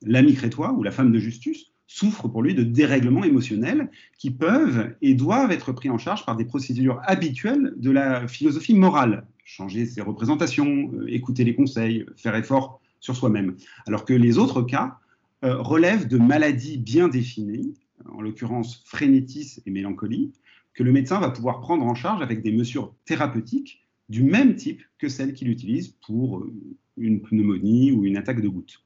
L'ami 0.00 0.32
crétois 0.32 0.72
ou 0.72 0.82
la 0.82 0.90
femme 0.90 1.12
de 1.12 1.18
Justus 1.18 1.74
souffre 1.86 2.26
pour 2.26 2.42
lui 2.42 2.54
de 2.54 2.62
dérèglements 2.62 3.24
émotionnels 3.24 3.90
qui 4.16 4.30
peuvent 4.30 4.94
et 5.02 5.12
doivent 5.12 5.52
être 5.52 5.72
pris 5.72 5.90
en 5.90 5.98
charge 5.98 6.24
par 6.24 6.36
des 6.36 6.46
procédures 6.46 7.00
habituelles 7.04 7.74
de 7.76 7.90
la 7.90 8.26
philosophie 8.28 8.74
morale. 8.74 9.26
Changer 9.44 9.84
ses 9.84 10.00
représentations, 10.00 10.90
euh, 10.94 11.06
écouter 11.08 11.44
les 11.44 11.54
conseils, 11.54 12.06
faire 12.16 12.34
effort 12.34 12.80
sur 13.00 13.16
soi-même. 13.16 13.56
Alors 13.86 14.04
que 14.04 14.12
les 14.12 14.38
autres 14.38 14.62
cas 14.62 14.98
euh, 15.44 15.60
relèvent 15.60 16.08
de 16.08 16.18
maladies 16.18 16.78
bien 16.78 17.08
définies, 17.08 17.74
en 18.08 18.20
l'occurrence 18.20 18.82
frénétis 18.84 19.62
et 19.66 19.70
mélancolie, 19.70 20.32
que 20.74 20.82
le 20.82 20.92
médecin 20.92 21.20
va 21.20 21.30
pouvoir 21.30 21.60
prendre 21.60 21.84
en 21.84 21.94
charge 21.94 22.22
avec 22.22 22.42
des 22.42 22.52
mesures 22.52 22.94
thérapeutiques 23.04 23.86
du 24.08 24.22
même 24.22 24.56
type 24.56 24.82
que 24.98 25.08
celles 25.08 25.34
qu'il 25.34 25.48
utilise 25.48 25.94
pour 26.06 26.38
euh, 26.38 26.52
une 26.96 27.20
pneumonie 27.20 27.92
ou 27.92 28.04
une 28.04 28.16
attaque 28.16 28.40
de 28.40 28.48
goutte. 28.48 28.84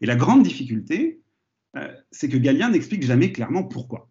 Et 0.00 0.06
la 0.06 0.16
grande 0.16 0.42
difficulté, 0.42 1.20
euh, 1.76 1.92
c'est 2.10 2.28
que 2.28 2.36
Galien 2.36 2.70
n'explique 2.70 3.02
jamais 3.02 3.32
clairement 3.32 3.64
pourquoi. 3.64 4.10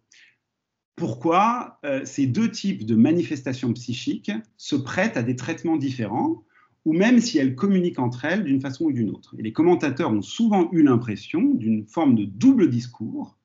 Pourquoi 0.94 1.78
ces 2.04 2.26
deux 2.26 2.50
types 2.50 2.84
de 2.84 2.96
manifestations 2.96 3.72
psychiques 3.72 4.32
se 4.56 4.74
prêtent 4.74 5.16
à 5.16 5.22
des 5.22 5.36
traitements 5.36 5.76
différents 5.76 6.42
ou 6.88 6.94
même 6.94 7.20
si 7.20 7.36
elles 7.36 7.54
communiquent 7.54 7.98
entre 7.98 8.24
elles 8.24 8.44
d'une 8.44 8.62
façon 8.62 8.86
ou 8.86 8.92
d'une 8.92 9.10
autre. 9.10 9.34
Et 9.38 9.42
les 9.42 9.52
commentateurs 9.52 10.10
ont 10.10 10.22
souvent 10.22 10.70
eu 10.72 10.82
l'impression 10.82 11.42
d'une 11.52 11.86
forme 11.86 12.14
de 12.14 12.24
double 12.24 12.70
discours, 12.70 13.36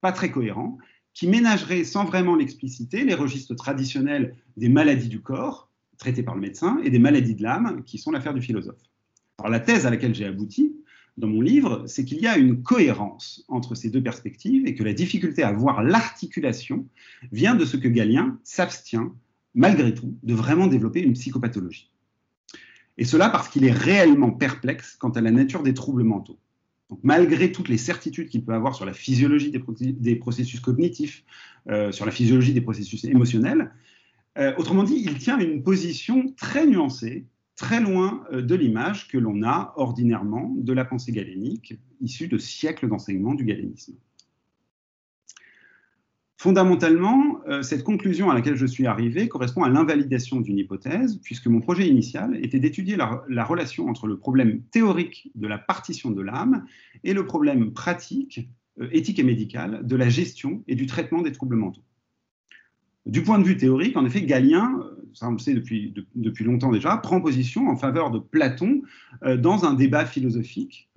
pas 0.00 0.12
très 0.12 0.30
cohérent, 0.30 0.78
qui 1.12 1.26
ménagerait 1.26 1.82
sans 1.82 2.04
vraiment 2.04 2.36
l'expliciter 2.36 3.02
les 3.02 3.14
registres 3.14 3.56
traditionnels 3.56 4.36
des 4.56 4.68
maladies 4.68 5.08
du 5.08 5.20
corps, 5.20 5.70
traitées 5.98 6.22
par 6.22 6.36
le 6.36 6.40
médecin, 6.40 6.78
et 6.84 6.90
des 6.90 7.00
maladies 7.00 7.34
de 7.34 7.42
l'âme, 7.42 7.82
qui 7.84 7.98
sont 7.98 8.12
l'affaire 8.12 8.32
du 8.32 8.40
philosophe. 8.40 8.80
Alors 9.38 9.50
la 9.50 9.58
thèse 9.58 9.84
à 9.84 9.90
laquelle 9.90 10.14
j'ai 10.14 10.26
abouti 10.26 10.72
dans 11.16 11.26
mon 11.26 11.40
livre, 11.40 11.82
c'est 11.88 12.04
qu'il 12.04 12.18
y 12.18 12.28
a 12.28 12.38
une 12.38 12.62
cohérence 12.62 13.44
entre 13.48 13.74
ces 13.74 13.90
deux 13.90 14.04
perspectives 14.04 14.68
et 14.68 14.76
que 14.76 14.84
la 14.84 14.92
difficulté 14.92 15.42
à 15.42 15.50
voir 15.50 15.82
l'articulation 15.82 16.86
vient 17.32 17.56
de 17.56 17.64
ce 17.64 17.76
que 17.76 17.88
Galien 17.88 18.38
s'abstient, 18.44 19.10
malgré 19.52 19.92
tout, 19.92 20.16
de 20.22 20.32
vraiment 20.32 20.68
développer 20.68 21.02
une 21.02 21.14
psychopathologie. 21.14 21.91
Et 22.98 23.04
cela 23.04 23.30
parce 23.30 23.48
qu'il 23.48 23.64
est 23.64 23.72
réellement 23.72 24.30
perplexe 24.30 24.96
quant 24.98 25.10
à 25.10 25.20
la 25.20 25.30
nature 25.30 25.62
des 25.62 25.74
troubles 25.74 26.04
mentaux. 26.04 26.38
Malgré 27.02 27.52
toutes 27.52 27.70
les 27.70 27.78
certitudes 27.78 28.28
qu'il 28.28 28.44
peut 28.44 28.52
avoir 28.52 28.74
sur 28.74 28.84
la 28.84 28.92
physiologie 28.92 29.50
des, 29.50 30.16
processus 30.16 30.60
cognitifs, 30.60 31.24
euh, 31.70 31.90
sur 31.90 32.04
la 32.04 32.12
physiologie 32.12 32.52
des 32.52 32.60
processus 32.60 33.04
émotionnels, 33.04 33.72
euh, 34.38 34.52
autrement 34.58 34.82
dit, 34.82 35.02
il 35.04 35.18
tient 35.18 35.38
une 35.38 35.62
position 35.62 36.34
très 36.36 36.66
nuancée, 36.66 37.26
très 37.56 37.80
loin 37.80 38.24
euh, 38.32 38.42
de 38.42 38.54
l'image 38.54 39.08
que 39.08 39.16
l'on 39.16 39.42
a 39.42 39.72
ordinairement 39.76 40.54
de 40.56 40.72
la 40.72 40.84
pensée 40.84 41.12
galénique, 41.12 41.78
issue 42.00 42.28
de 42.28 42.36
siècles 42.36 42.88
d'enseignement 42.88 43.34
du 43.34 43.44
galénisme. 43.44 43.94
Fondamentalement, 46.42 47.38
euh, 47.46 47.62
cette 47.62 47.84
conclusion 47.84 48.28
à 48.28 48.34
laquelle 48.34 48.56
je 48.56 48.66
suis 48.66 48.88
arrivé 48.88 49.28
correspond 49.28 49.62
à 49.62 49.68
l'invalidation 49.68 50.40
d'une 50.40 50.58
hypothèse, 50.58 51.20
puisque 51.22 51.46
mon 51.46 51.60
projet 51.60 51.86
initial 51.86 52.36
était 52.44 52.58
d'étudier 52.58 52.96
la, 52.96 53.44
relation 53.44 53.86
entre 53.86 54.08
le 54.08 54.18
problème 54.18 54.60
théorique 54.72 55.30
de 55.36 55.46
la 55.46 55.56
partition 55.56 56.10
de 56.10 56.20
l'âme 56.20 56.66
et 57.04 57.14
le 57.14 57.24
problème 57.26 57.72
pratique, 57.72 58.50
euh, 58.80 58.88
éthique 58.90 59.20
et 59.20 59.22
médical, 59.22 59.86
de 59.86 59.94
la 59.94 60.08
gestion 60.08 60.64
et 60.66 60.74
du 60.74 60.86
traitement 60.86 61.22
des 61.22 61.30
troubles 61.30 61.54
mentaux. 61.54 61.84
Du 63.06 63.22
point 63.22 63.38
de 63.38 63.44
vue 63.44 63.56
théorique, 63.56 63.96
en 63.96 64.04
effet, 64.04 64.22
Galien, 64.22 64.80
euh, 64.80 65.08
ça 65.14 65.28
on 65.28 65.32
le 65.34 65.38
sait 65.38 65.54
depuis, 65.54 65.94
depuis 66.16 66.44
longtemps 66.44 66.72
déjà, 66.72 66.96
prend 66.96 67.20
position 67.20 67.68
en 67.68 67.76
faveur 67.76 68.10
de 68.10 68.18
Platon 68.18 68.82
dans 69.38 69.64
un 69.64 69.74
débat 69.74 70.06
philosophique 70.06 70.90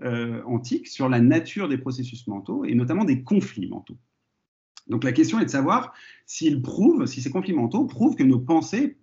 antique 0.47 0.87
sur 0.87 1.07
la 1.07 1.19
nature 1.19 1.67
des 1.67 1.77
processus 1.77 2.25
mentaux 2.25 2.65
et 2.65 2.73
notamment 2.73 3.03
des 3.03 3.21
conflits 3.21 3.67
mentaux. 3.67 3.97
Donc 4.87 5.03
la 5.03 5.11
question 5.11 5.39
est 5.39 5.45
de 5.45 5.49
savoir 5.49 5.93
s'ils 6.25 6.61
prouvent, 6.61 7.05
si 7.05 7.21
ces 7.21 7.31
conflits 7.31 7.53
mentaux 7.53 7.85
prouvent 7.85 8.15
que 8.15 8.23
nos 8.23 8.39
pensées 8.39 8.97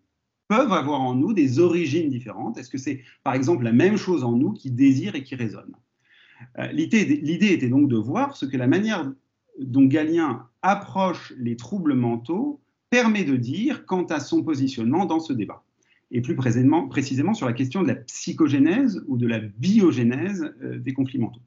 peuvent 0.48 0.72
avoir 0.72 1.00
en 1.00 1.14
nous 1.14 1.32
des 1.32 1.58
origines 1.58 2.08
différentes. 2.08 2.58
Est-ce 2.58 2.70
que 2.70 2.78
c'est 2.78 3.02
par 3.24 3.34
exemple 3.34 3.64
la 3.64 3.72
même 3.72 3.96
chose 3.96 4.24
en 4.24 4.32
nous 4.32 4.52
qui 4.52 4.70
désire 4.70 5.14
et 5.14 5.22
qui 5.22 5.34
résonne 5.34 5.74
euh, 6.58 6.66
L'idée 6.72 7.52
était 7.52 7.68
donc 7.68 7.88
de 7.88 7.96
voir 7.96 8.36
ce 8.36 8.46
que 8.46 8.56
la 8.56 8.66
manière 8.66 9.10
dont 9.58 9.84
Galien 9.84 10.46
approche 10.62 11.32
les 11.38 11.56
troubles 11.56 11.94
mentaux 11.94 12.60
permet 12.90 13.24
de 13.24 13.36
dire 13.36 13.86
quant 13.86 14.04
à 14.04 14.20
son 14.20 14.42
positionnement 14.42 15.06
dans 15.06 15.20
ce 15.20 15.32
débat. 15.32 15.64
Et 16.10 16.20
plus 16.20 16.36
précisément, 16.36 16.88
précisément 16.88 17.32
sur 17.32 17.46
la 17.46 17.54
question 17.54 17.82
de 17.82 17.88
la 17.88 17.94
psychogénèse 17.94 19.02
ou 19.08 19.16
de 19.16 19.26
la 19.26 19.38
biogénèse 19.38 20.54
euh, 20.62 20.78
des 20.78 20.92
conflits 20.92 21.18
mentaux. 21.18 21.40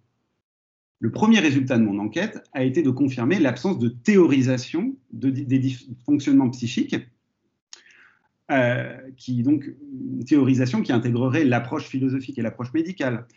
Le 1.05 1.12
premier 1.12 1.38
résultat 1.38 1.77
de 1.77 1.83
mon 1.83 2.00
enquête 2.00 2.43
a 2.53 2.63
été 2.63 2.81
de 2.81 2.89
confirmer 2.89 3.38
l'absence 3.38 3.77
de 3.77 3.89
théorisation 3.89 4.95
des 5.12 5.75
fonctionnements 6.03 6.50
psychiques, 6.50 6.95
euh, 8.50 8.97
qui 9.15 9.43
donc 9.43 9.71
théorisation 10.25 10.81
qui 10.81 10.91
intégrerait 10.91 11.45
l'approche 11.45 11.85
philosophique 11.85 12.39
et 12.39 12.41
l'approche 12.41 12.74
médicale. 12.74 13.27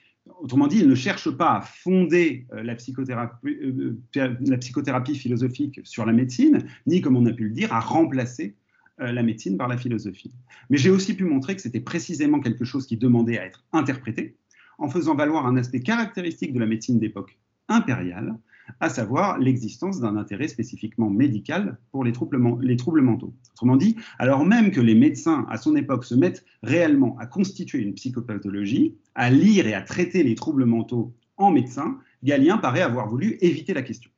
Autrement 0.40 0.66
dit, 0.66 0.78
il 0.78 0.88
ne 0.88 0.94
cherche 0.94 1.30
pas 1.30 1.56
à 1.56 1.60
fonder 1.60 2.46
euh, 2.54 2.60
euh, 2.60 4.34
la, 4.40 4.56
psychothérapie, 4.56 5.14
philosophique 5.14 5.80
sur 5.84 6.06
la 6.06 6.14
médecine, 6.14 6.64
ni, 6.86 7.02
comme 7.02 7.18
on 7.18 7.26
a 7.26 7.34
pu 7.34 7.44
le 7.48 7.52
dire, 7.52 7.74
à 7.74 7.80
remplacer 7.80 8.54
la 8.96 9.22
médecine 9.22 9.58
par 9.58 9.68
la 9.68 9.76
philosophie. 9.76 10.32
Mais 10.70 10.78
j'ai 10.78 10.90
aussi 10.90 11.14
pu 11.14 11.24
montrer 11.24 11.54
que 11.54 11.60
c'était 11.60 11.80
précisément 11.80 12.40
quelque 12.40 12.64
chose 12.64 12.86
qui 12.86 12.96
demandait 12.96 13.38
à 13.38 13.44
être 13.44 13.62
interprété, 13.74 14.36
en 14.78 14.88
faisant 14.88 15.14
valoir 15.14 15.46
un 15.46 15.56
aspect 15.58 15.80
caractéristique 15.80 16.54
de 16.54 16.60
la 16.60 16.66
médecine 16.66 16.98
d'époque 16.98 17.38
impériale, 17.68 18.36
à 18.80 18.88
savoir 18.88 19.38
l'existence 19.38 20.00
d'un 20.00 20.16
intérêt 20.16 20.48
spécifiquement 20.48 21.10
médical 21.10 21.78
pour 21.90 22.04
les 22.04 22.12
troubles, 22.12 22.38
les 22.60 22.76
troubles, 22.76 23.00
mentaux. 23.00 23.34
Autrement 23.52 23.76
dit, 23.76 23.96
alors 24.18 24.44
même 24.44 24.70
que 24.70 24.80
les 24.80 24.94
médecins 24.94 25.46
à 25.48 25.56
son 25.56 25.74
époque 25.76 26.04
se 26.04 26.14
mettent 26.14 26.44
réellement 26.62 27.16
à 27.18 27.26
constituer 27.26 27.80
une 27.80 27.94
psychopathologie, 27.94 28.96
à 29.14 29.30
lire 29.30 29.66
et 29.66 29.74
à 29.74 29.82
traiter 29.82 30.22
les 30.22 30.34
troubles 30.34 30.64
mentaux 30.64 31.14
en 31.36 31.50
médecin, 31.50 31.98
Galien 32.22 32.58
paraît 32.58 32.82
avoir 32.82 33.08
voulu 33.08 33.38
éviter 33.40 33.74
la 33.74 33.82
question. 33.82 34.10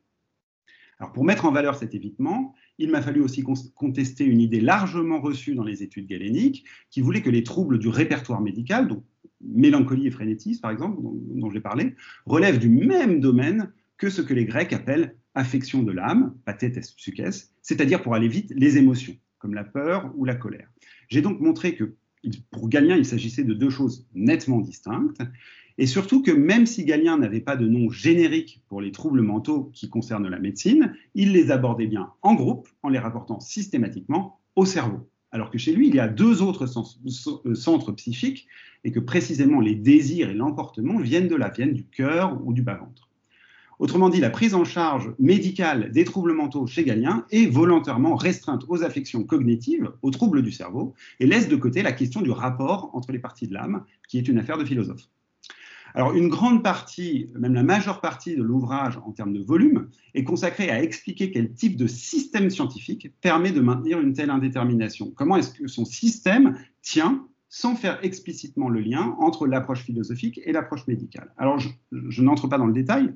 Alors 0.98 1.12
pour 1.12 1.24
mettre 1.24 1.46
en 1.46 1.52
valeur 1.52 1.76
cet 1.76 1.94
évitement, 1.94 2.54
il 2.80 2.90
m'a 2.90 3.02
fallu 3.02 3.20
aussi 3.20 3.44
contester 3.74 4.24
une 4.24 4.40
idée 4.40 4.60
largement 4.60 5.20
reçue 5.20 5.54
dans 5.54 5.64
les 5.64 5.82
études 5.82 6.06
galéniques 6.06 6.64
qui 6.90 7.02
voulait 7.02 7.20
que 7.20 7.30
les 7.30 7.42
troubles 7.42 7.78
du 7.78 7.88
répertoire 7.88 8.40
médical, 8.40 8.88
donc 8.88 9.04
mélancolie 9.42 10.06
et 10.06 10.10
frénétisme 10.10 10.62
par 10.62 10.70
exemple, 10.70 10.98
dont, 11.02 11.50
j'ai 11.50 11.60
parlé, 11.60 11.94
relèvent 12.24 12.58
du 12.58 12.70
même 12.70 13.20
domaine 13.20 13.70
que 13.98 14.08
ce 14.08 14.22
que 14.22 14.32
les 14.32 14.46
Grecs 14.46 14.72
appellent 14.72 15.14
affection 15.34 15.82
de 15.82 15.92
l'âme, 15.92 16.34
psyches, 16.96 17.48
c'est-à-dire 17.62 18.02
pour 18.02 18.14
aller 18.14 18.28
vite, 18.28 18.52
les 18.56 18.78
émotions, 18.78 19.16
comme 19.38 19.54
la 19.54 19.64
peur 19.64 20.10
ou 20.16 20.24
la 20.24 20.34
colère. 20.34 20.68
J'ai 21.08 21.20
donc 21.20 21.38
montré 21.38 21.74
que 21.74 21.94
pour 22.50 22.68
Galien, 22.68 22.96
il 22.96 23.04
s'agissait 23.04 23.44
de 23.44 23.54
deux 23.54 23.70
choses 23.70 24.06
nettement 24.14 24.60
distinctes, 24.60 25.20
et 25.80 25.86
surtout 25.86 26.22
que 26.22 26.30
même 26.30 26.66
si 26.66 26.84
Galien 26.84 27.16
n'avait 27.16 27.40
pas 27.40 27.56
de 27.56 27.66
nom 27.66 27.88
générique 27.88 28.62
pour 28.68 28.82
les 28.82 28.92
troubles 28.92 29.22
mentaux 29.22 29.70
qui 29.72 29.88
concernent 29.88 30.28
la 30.28 30.38
médecine, 30.38 30.92
il 31.14 31.32
les 31.32 31.50
abordait 31.50 31.86
bien 31.86 32.10
en 32.20 32.34
groupe, 32.34 32.68
en 32.82 32.90
les 32.90 32.98
rapportant 32.98 33.40
systématiquement 33.40 34.38
au 34.56 34.66
cerveau. 34.66 35.08
alors 35.32 35.50
que 35.50 35.56
chez 35.56 35.72
lui, 35.72 35.88
il 35.88 35.94
y 35.94 36.00
a 36.00 36.06
deux 36.06 36.42
autres 36.42 36.66
euh, 37.46 37.54
centres 37.54 37.92
psychiques, 37.92 38.46
et 38.84 38.92
que 38.92 39.00
précisément 39.00 39.60
les 39.60 39.74
désirs 39.74 40.28
et 40.28 40.34
l'emportement 40.34 40.98
viennent 40.98 41.28
de 41.28 41.36
la, 41.36 41.48
viennent 41.48 41.72
du 41.72 41.86
cœur 41.86 42.38
ou 42.44 42.52
du 42.52 42.60
bas-ventre. 42.60 43.08
Autrement 43.78 44.10
dit, 44.10 44.20
la 44.20 44.28
prise 44.28 44.54
en 44.54 44.66
charge 44.66 45.14
médicale 45.18 45.92
des 45.92 46.04
troubles 46.04 46.34
mentaux 46.34 46.66
chez 46.66 46.84
Galien 46.84 47.24
est 47.30 47.46
volontairement 47.46 48.16
restreinte 48.16 48.66
aux 48.68 48.82
affections 48.82 49.24
cognitives, 49.24 49.90
aux 50.02 50.10
troubles 50.10 50.42
du 50.42 50.52
cerveau, 50.52 50.92
et 51.20 51.26
laisse 51.26 51.48
de 51.48 51.56
côté 51.56 51.80
la 51.80 51.92
question 51.92 52.20
du 52.20 52.30
rapport 52.30 52.90
entre 52.92 53.12
les 53.12 53.18
parties 53.18 53.48
de 53.48 53.54
l'âme, 53.54 53.84
qui 54.08 54.18
est 54.18 54.28
une 54.28 54.36
affaire 54.36 54.58
de 54.58 54.66
philosophe. 54.66 55.08
Alors, 55.94 56.14
une 56.14 56.28
grande 56.28 56.62
partie, 56.62 57.30
même 57.38 57.54
la 57.54 57.62
majeure 57.62 58.00
partie 58.00 58.36
de 58.36 58.42
l'ouvrage 58.42 58.98
en 59.04 59.12
termes 59.12 59.32
de 59.32 59.42
volume, 59.42 59.88
est 60.14 60.24
consacrée 60.24 60.70
à 60.70 60.82
expliquer 60.82 61.30
quel 61.30 61.52
type 61.52 61.76
de 61.76 61.86
système 61.86 62.50
scientifique 62.50 63.12
permet 63.20 63.52
de 63.52 63.60
maintenir 63.60 64.00
une 64.00 64.12
telle 64.12 64.30
indétermination. 64.30 65.10
Comment 65.14 65.36
est-ce 65.36 65.52
que 65.52 65.66
son 65.66 65.84
système 65.84 66.58
tient 66.82 67.26
sans 67.48 67.74
faire 67.74 67.98
explicitement 68.04 68.68
le 68.68 68.80
lien 68.80 69.16
entre 69.18 69.46
l'approche 69.46 69.82
philosophique 69.82 70.40
et 70.44 70.52
l'approche 70.52 70.86
médicale? 70.86 71.32
Alors, 71.36 71.58
je, 71.58 72.22
n'entre 72.22 72.46
pas 72.46 72.58
dans 72.58 72.66
le 72.66 72.72
détail, 72.72 73.12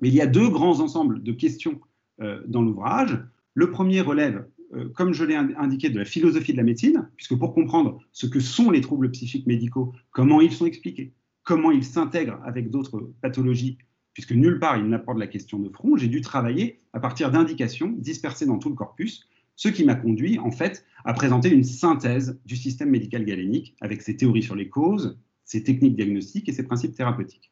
mais 0.00 0.08
il 0.08 0.14
y 0.14 0.20
a 0.20 0.26
deux 0.26 0.48
grands 0.48 0.80
ensembles 0.80 1.22
de 1.22 1.32
questions 1.32 1.80
euh, 2.20 2.42
dans 2.46 2.62
l'ouvrage. 2.62 3.22
Le 3.54 3.70
premier 3.70 4.00
relève, 4.00 4.46
euh, 4.74 4.88
comme 4.90 5.12
je 5.12 5.24
l'ai 5.24 5.36
indiqué, 5.36 5.90
de 5.90 5.98
la 5.98 6.04
philosophie 6.04 6.52
de 6.52 6.56
la 6.56 6.64
médecine, 6.64 7.08
puisque 7.16 7.36
pour 7.36 7.54
comprendre 7.54 8.00
ce 8.12 8.26
que 8.26 8.40
sont 8.40 8.70
les 8.70 8.80
troubles 8.80 9.10
psychiques 9.12 9.46
médicaux, 9.46 9.92
comment 10.10 10.40
ils 10.40 10.52
sont 10.52 10.66
expliqués, 10.66 11.12
comment 11.48 11.70
il 11.70 11.82
s'intègre 11.82 12.38
avec 12.44 12.68
d'autres 12.68 13.10
pathologies, 13.22 13.78
puisque 14.12 14.32
nulle 14.32 14.58
part 14.58 14.76
il 14.76 14.86
n'apporte 14.86 15.18
la 15.18 15.26
question 15.26 15.58
de 15.58 15.70
front, 15.70 15.96
j'ai 15.96 16.08
dû 16.08 16.20
travailler 16.20 16.82
à 16.92 17.00
partir 17.00 17.30
d'indications 17.30 17.94
dispersées 17.96 18.44
dans 18.44 18.58
tout 18.58 18.68
le 18.68 18.74
corpus, 18.74 19.26
ce 19.56 19.70
qui 19.70 19.82
m'a 19.82 19.94
conduit 19.94 20.38
en 20.38 20.50
fait 20.50 20.84
à 21.06 21.14
présenter 21.14 21.48
une 21.48 21.64
synthèse 21.64 22.38
du 22.44 22.54
système 22.54 22.90
médical 22.90 23.24
galénique 23.24 23.74
avec 23.80 24.02
ses 24.02 24.14
théories 24.14 24.42
sur 24.42 24.56
les 24.56 24.68
causes, 24.68 25.18
ses 25.46 25.62
techniques 25.62 25.96
diagnostiques 25.96 26.50
et 26.50 26.52
ses 26.52 26.64
principes 26.64 26.94
thérapeutiques. 26.94 27.50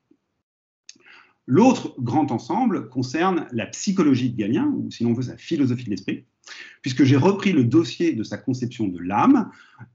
L'autre 1.46 1.94
grand 1.98 2.30
ensemble 2.32 2.90
concerne 2.90 3.46
la 3.52 3.64
psychologie 3.64 4.28
de 4.28 4.36
Galien, 4.36 4.66
ou 4.76 4.90
si 4.90 5.04
l'on 5.04 5.14
veut 5.14 5.22
sa 5.22 5.38
philosophie 5.38 5.84
de 5.84 5.90
l'esprit, 5.90 6.26
puisque 6.82 7.04
j'ai 7.04 7.16
repris 7.16 7.52
le 7.52 7.64
dossier 7.64 8.14
de 8.14 8.22
sa 8.22 8.38
conception 8.38 8.86
de 8.86 8.98
l'âme 8.98 9.50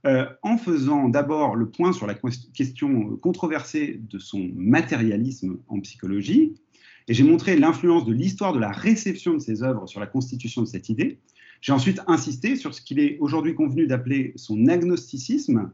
euh, 0.06 0.26
en 0.42 0.56
faisant 0.58 1.08
d'abord 1.08 1.56
le 1.56 1.68
point 1.68 1.92
sur 1.92 2.06
la 2.06 2.14
question 2.54 3.16
controversée 3.16 4.00
de 4.10 4.18
son 4.18 4.50
matérialisme 4.54 5.58
en 5.68 5.80
psychologie, 5.80 6.54
et 7.08 7.14
j'ai 7.14 7.24
montré 7.24 7.56
l'influence 7.56 8.04
de 8.04 8.12
l'histoire 8.12 8.52
de 8.52 8.60
la 8.60 8.70
réception 8.70 9.34
de 9.34 9.38
ses 9.38 9.62
œuvres 9.62 9.86
sur 9.86 10.00
la 10.00 10.06
constitution 10.06 10.62
de 10.62 10.66
cette 10.66 10.88
idée. 10.88 11.18
J'ai 11.60 11.72
ensuite 11.72 12.00
insisté 12.06 12.56
sur 12.56 12.74
ce 12.74 12.80
qu'il 12.80 12.98
est 13.00 13.18
aujourd'hui 13.20 13.54
convenu 13.54 13.86
d'appeler 13.86 14.32
son 14.36 14.66
agnosticisme, 14.66 15.72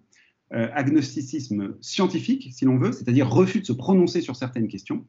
euh, 0.52 0.68
agnosticisme 0.72 1.76
scientifique, 1.80 2.50
si 2.52 2.64
l'on 2.64 2.78
veut, 2.78 2.92
c'est-à-dire 2.92 3.28
refus 3.28 3.60
de 3.60 3.66
se 3.66 3.72
prononcer 3.72 4.20
sur 4.20 4.36
certaines 4.36 4.68
questions, 4.68 5.04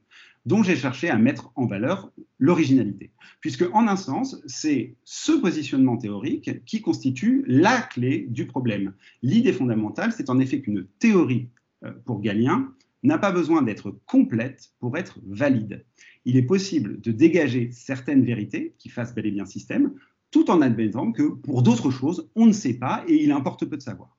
dont 0.46 0.64
j'ai 0.64 0.76
cherché 0.76 1.10
à 1.10 1.18
mettre 1.18 1.52
en 1.56 1.66
valeur 1.66 2.12
l'originalité. 2.40 3.12
Puisque, 3.42 3.66
en 3.74 3.88
un 3.88 3.96
sens, 3.96 4.42
c'est 4.48 4.96
ce 5.04 5.34
positionnement 5.34 5.98
théorique 5.98 6.64
qui 6.66 6.82
constitue 6.82 7.44
la 7.48 7.82
clé 7.82 8.26
du 8.30 8.48
problème. 8.48 8.94
L'idée 9.22 9.54
fondamentale, 9.54 10.14
c'est 10.16 10.30
en 10.30 10.40
effet 10.40 10.62
qu'une 10.62 10.88
théorie, 11.00 11.50
euh, 11.84 11.92
pour 12.06 12.22
Galien, 12.22 12.74
n'a 13.04 13.18
pas 13.18 13.32
besoin 13.32 13.62
d'être 13.62 13.92
complète 14.06 14.72
pour 14.80 14.98
être 14.98 15.20
valide. 15.26 15.86
Il 16.26 16.38
est 16.38 16.44
possible 16.44 17.00
de 17.00 17.12
dégager 17.12 17.70
certaines 17.72 18.26
vérités 18.26 18.74
qui 18.78 18.90
fassent 18.90 19.16
bel 19.16 19.26
et 19.26 19.32
bien 19.32 19.46
système, 19.46 19.94
tout 20.32 20.52
en 20.52 20.62
admettant 20.62 21.12
que 21.12 21.24
pour 21.24 21.64
d'autres 21.64 21.92
choses, 21.92 22.30
on 22.36 22.46
ne 22.46 22.52
sait 22.52 22.76
pas 22.76 23.04
et 23.08 23.24
il 23.24 23.32
importe 23.32 23.66
peu 23.66 23.78
de 23.78 23.82
savoir. 23.82 24.18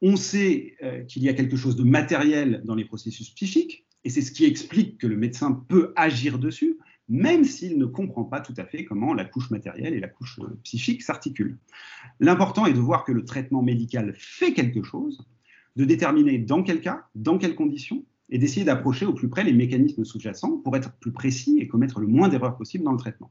On 0.00 0.16
sait 0.16 0.74
euh, 0.82 1.02
qu'il 1.04 1.22
y 1.22 1.28
a 1.28 1.34
quelque 1.34 1.56
chose 1.56 1.76
de 1.76 1.84
matériel 1.84 2.62
dans 2.64 2.74
les 2.74 2.84
processus 2.84 3.30
psychiques, 3.30 3.86
et 4.04 4.10
c'est 4.10 4.22
ce 4.22 4.32
qui 4.32 4.44
explique 4.44 4.98
que 4.98 5.06
le 5.06 5.16
médecin 5.16 5.52
peut 5.68 5.92
agir 5.94 6.40
dessus, 6.40 6.78
même 7.08 7.44
s'il 7.44 7.78
ne 7.78 7.86
comprend 7.86 8.24
pas 8.24 8.40
tout 8.40 8.54
à 8.56 8.64
fait 8.64 8.84
comment 8.84 9.14
la 9.14 9.24
couche 9.24 9.50
matérielle 9.50 9.94
et 9.94 10.00
la 10.00 10.08
couche 10.08 10.38
euh, 10.40 10.58
psychique 10.64 11.02
s'articulent. 11.02 11.58
L'important 12.20 12.66
est 12.66 12.72
de 12.72 12.80
voir 12.80 13.04
que 13.04 13.12
le 13.12 13.24
traitement 13.24 13.62
médical 13.62 14.14
fait 14.16 14.52
quelque 14.52 14.82
chose, 14.82 15.26
de 15.76 15.84
déterminer 15.84 16.38
dans 16.38 16.62
quel 16.62 16.80
cas, 16.80 17.06
dans 17.14 17.38
quelles 17.38 17.54
conditions, 17.54 18.04
et 18.30 18.38
d'essayer 18.38 18.64
d'approcher 18.64 19.04
au 19.04 19.12
plus 19.12 19.28
près 19.28 19.44
les 19.44 19.52
mécanismes 19.52 20.04
sous-jacents 20.04 20.56
pour 20.58 20.74
être 20.74 20.94
plus 20.94 21.12
précis 21.12 21.58
et 21.60 21.68
commettre 21.68 22.00
le 22.00 22.06
moins 22.06 22.28
d'erreurs 22.28 22.56
possible 22.56 22.82
dans 22.82 22.92
le 22.92 22.98
traitement. 22.98 23.30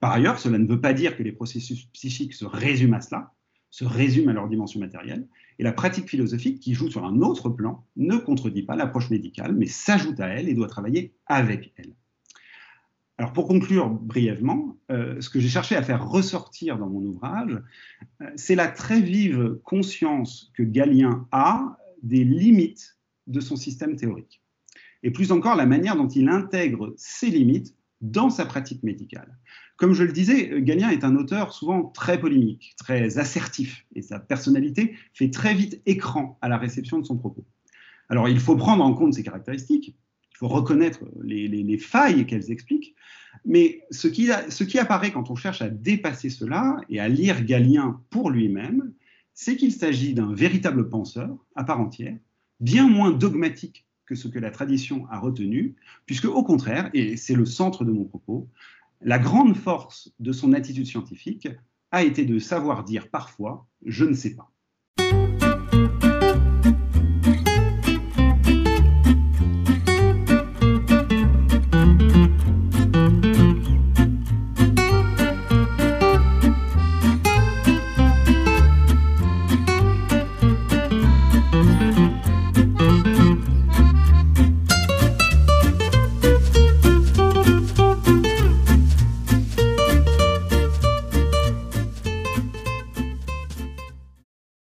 Par 0.00 0.10
ailleurs, 0.10 0.40
cela 0.40 0.58
ne 0.58 0.66
veut 0.66 0.80
pas 0.80 0.92
dire 0.92 1.16
que 1.16 1.22
les 1.22 1.30
processus 1.30 1.84
psychiques 1.92 2.34
se 2.34 2.44
résument 2.44 2.96
à 2.96 3.00
cela, 3.00 3.32
se 3.70 3.84
résument 3.84 4.30
à 4.30 4.34
leur 4.34 4.48
dimension 4.48 4.80
matérielle, 4.80 5.28
et 5.60 5.62
la 5.62 5.72
pratique 5.72 6.08
philosophique, 6.08 6.58
qui 6.58 6.74
joue 6.74 6.90
sur 6.90 7.04
un 7.04 7.20
autre 7.20 7.48
plan, 7.48 7.84
ne 7.96 8.16
contredit 8.16 8.62
pas 8.62 8.74
l'approche 8.74 9.10
médicale, 9.10 9.54
mais 9.54 9.66
s'ajoute 9.66 10.18
à 10.18 10.26
elle 10.26 10.48
et 10.48 10.54
doit 10.54 10.66
travailler 10.66 11.14
avec 11.26 11.72
elle. 11.76 11.94
Alors 13.18 13.32
pour 13.32 13.46
conclure 13.46 13.88
brièvement, 13.88 14.76
euh, 14.90 15.20
ce 15.20 15.28
que 15.28 15.38
j'ai 15.38 15.48
cherché 15.48 15.76
à 15.76 15.82
faire 15.82 16.08
ressortir 16.08 16.78
dans 16.78 16.88
mon 16.88 17.02
ouvrage, 17.02 17.62
euh, 18.20 18.30
c'est 18.36 18.54
la 18.54 18.68
très 18.68 19.00
vive 19.00 19.58
conscience 19.64 20.50
que 20.54 20.62
Galien 20.62 21.26
a 21.30 21.78
des 22.02 22.24
limites 22.24 22.96
de 23.26 23.40
son 23.40 23.56
système 23.56 23.96
théorique. 23.96 24.42
Et 25.02 25.10
plus 25.10 25.32
encore, 25.32 25.56
la 25.56 25.66
manière 25.66 25.96
dont 25.96 26.08
il 26.08 26.28
intègre 26.28 26.94
ces 26.96 27.28
limites 27.28 27.74
dans 28.00 28.30
sa 28.30 28.44
pratique 28.44 28.82
médicale. 28.82 29.38
Comme 29.76 29.94
je 29.94 30.04
le 30.04 30.12
disais, 30.12 30.60
Galien 30.60 30.90
est 30.90 31.04
un 31.04 31.16
auteur 31.16 31.52
souvent 31.52 31.84
très 31.84 32.20
polémique, 32.20 32.74
très 32.76 33.18
assertif, 33.18 33.86
et 33.94 34.02
sa 34.02 34.18
personnalité 34.18 34.96
fait 35.14 35.30
très 35.30 35.54
vite 35.54 35.80
écran 35.86 36.38
à 36.40 36.48
la 36.48 36.58
réception 36.58 36.98
de 36.98 37.04
son 37.04 37.16
propos. 37.16 37.44
Alors 38.08 38.28
il 38.28 38.40
faut 38.40 38.56
prendre 38.56 38.84
en 38.84 38.94
compte 38.94 39.14
ces 39.14 39.22
caractéristiques, 39.22 39.96
reconnaître 40.46 41.00
les, 41.22 41.78
failles 41.78 42.26
qu'elles 42.26 42.50
expliquent, 42.50 42.94
mais 43.44 43.82
ce 43.90 44.08
qui, 44.08 44.28
ce 44.48 44.64
qui 44.64 44.78
apparaît 44.78 45.12
quand 45.12 45.30
on 45.30 45.34
cherche 45.34 45.62
à 45.62 45.68
dépasser 45.68 46.30
cela 46.30 46.80
et 46.88 47.00
à 47.00 47.08
lire 47.08 47.44
Galien 47.44 48.00
pour 48.10 48.30
lui-même, 48.30 48.92
c'est 49.34 49.56
qu'il 49.56 49.72
s'agit 49.72 50.14
d'un 50.14 50.32
véritable 50.32 50.88
penseur 50.88 51.36
à 51.56 51.64
part 51.64 51.80
entière, 51.80 52.16
bien 52.60 52.88
moins 52.88 53.10
dogmatique 53.10 53.86
que 54.06 54.14
ce 54.14 54.28
que 54.28 54.38
la 54.38 54.50
tradition 54.50 55.06
a 55.10 55.18
retenu, 55.18 55.74
puisque 56.06 56.26
au 56.26 56.42
contraire, 56.42 56.90
et 56.92 57.16
c'est 57.16 57.34
le 57.34 57.46
centre 57.46 57.84
de 57.84 57.92
mon 57.92 58.04
propos, 58.04 58.48
la 59.00 59.18
grande 59.18 59.56
force 59.56 60.12
de 60.20 60.32
son 60.32 60.52
attitude 60.52 60.86
scientifique 60.86 61.48
a 61.90 62.04
été 62.04 62.24
de 62.24 62.38
savoir 62.38 62.84
dire 62.84 63.08
parfois 63.08 63.66
je 63.84 64.04
ne 64.04 64.14
sais 64.14 64.34
pas. 64.34 64.51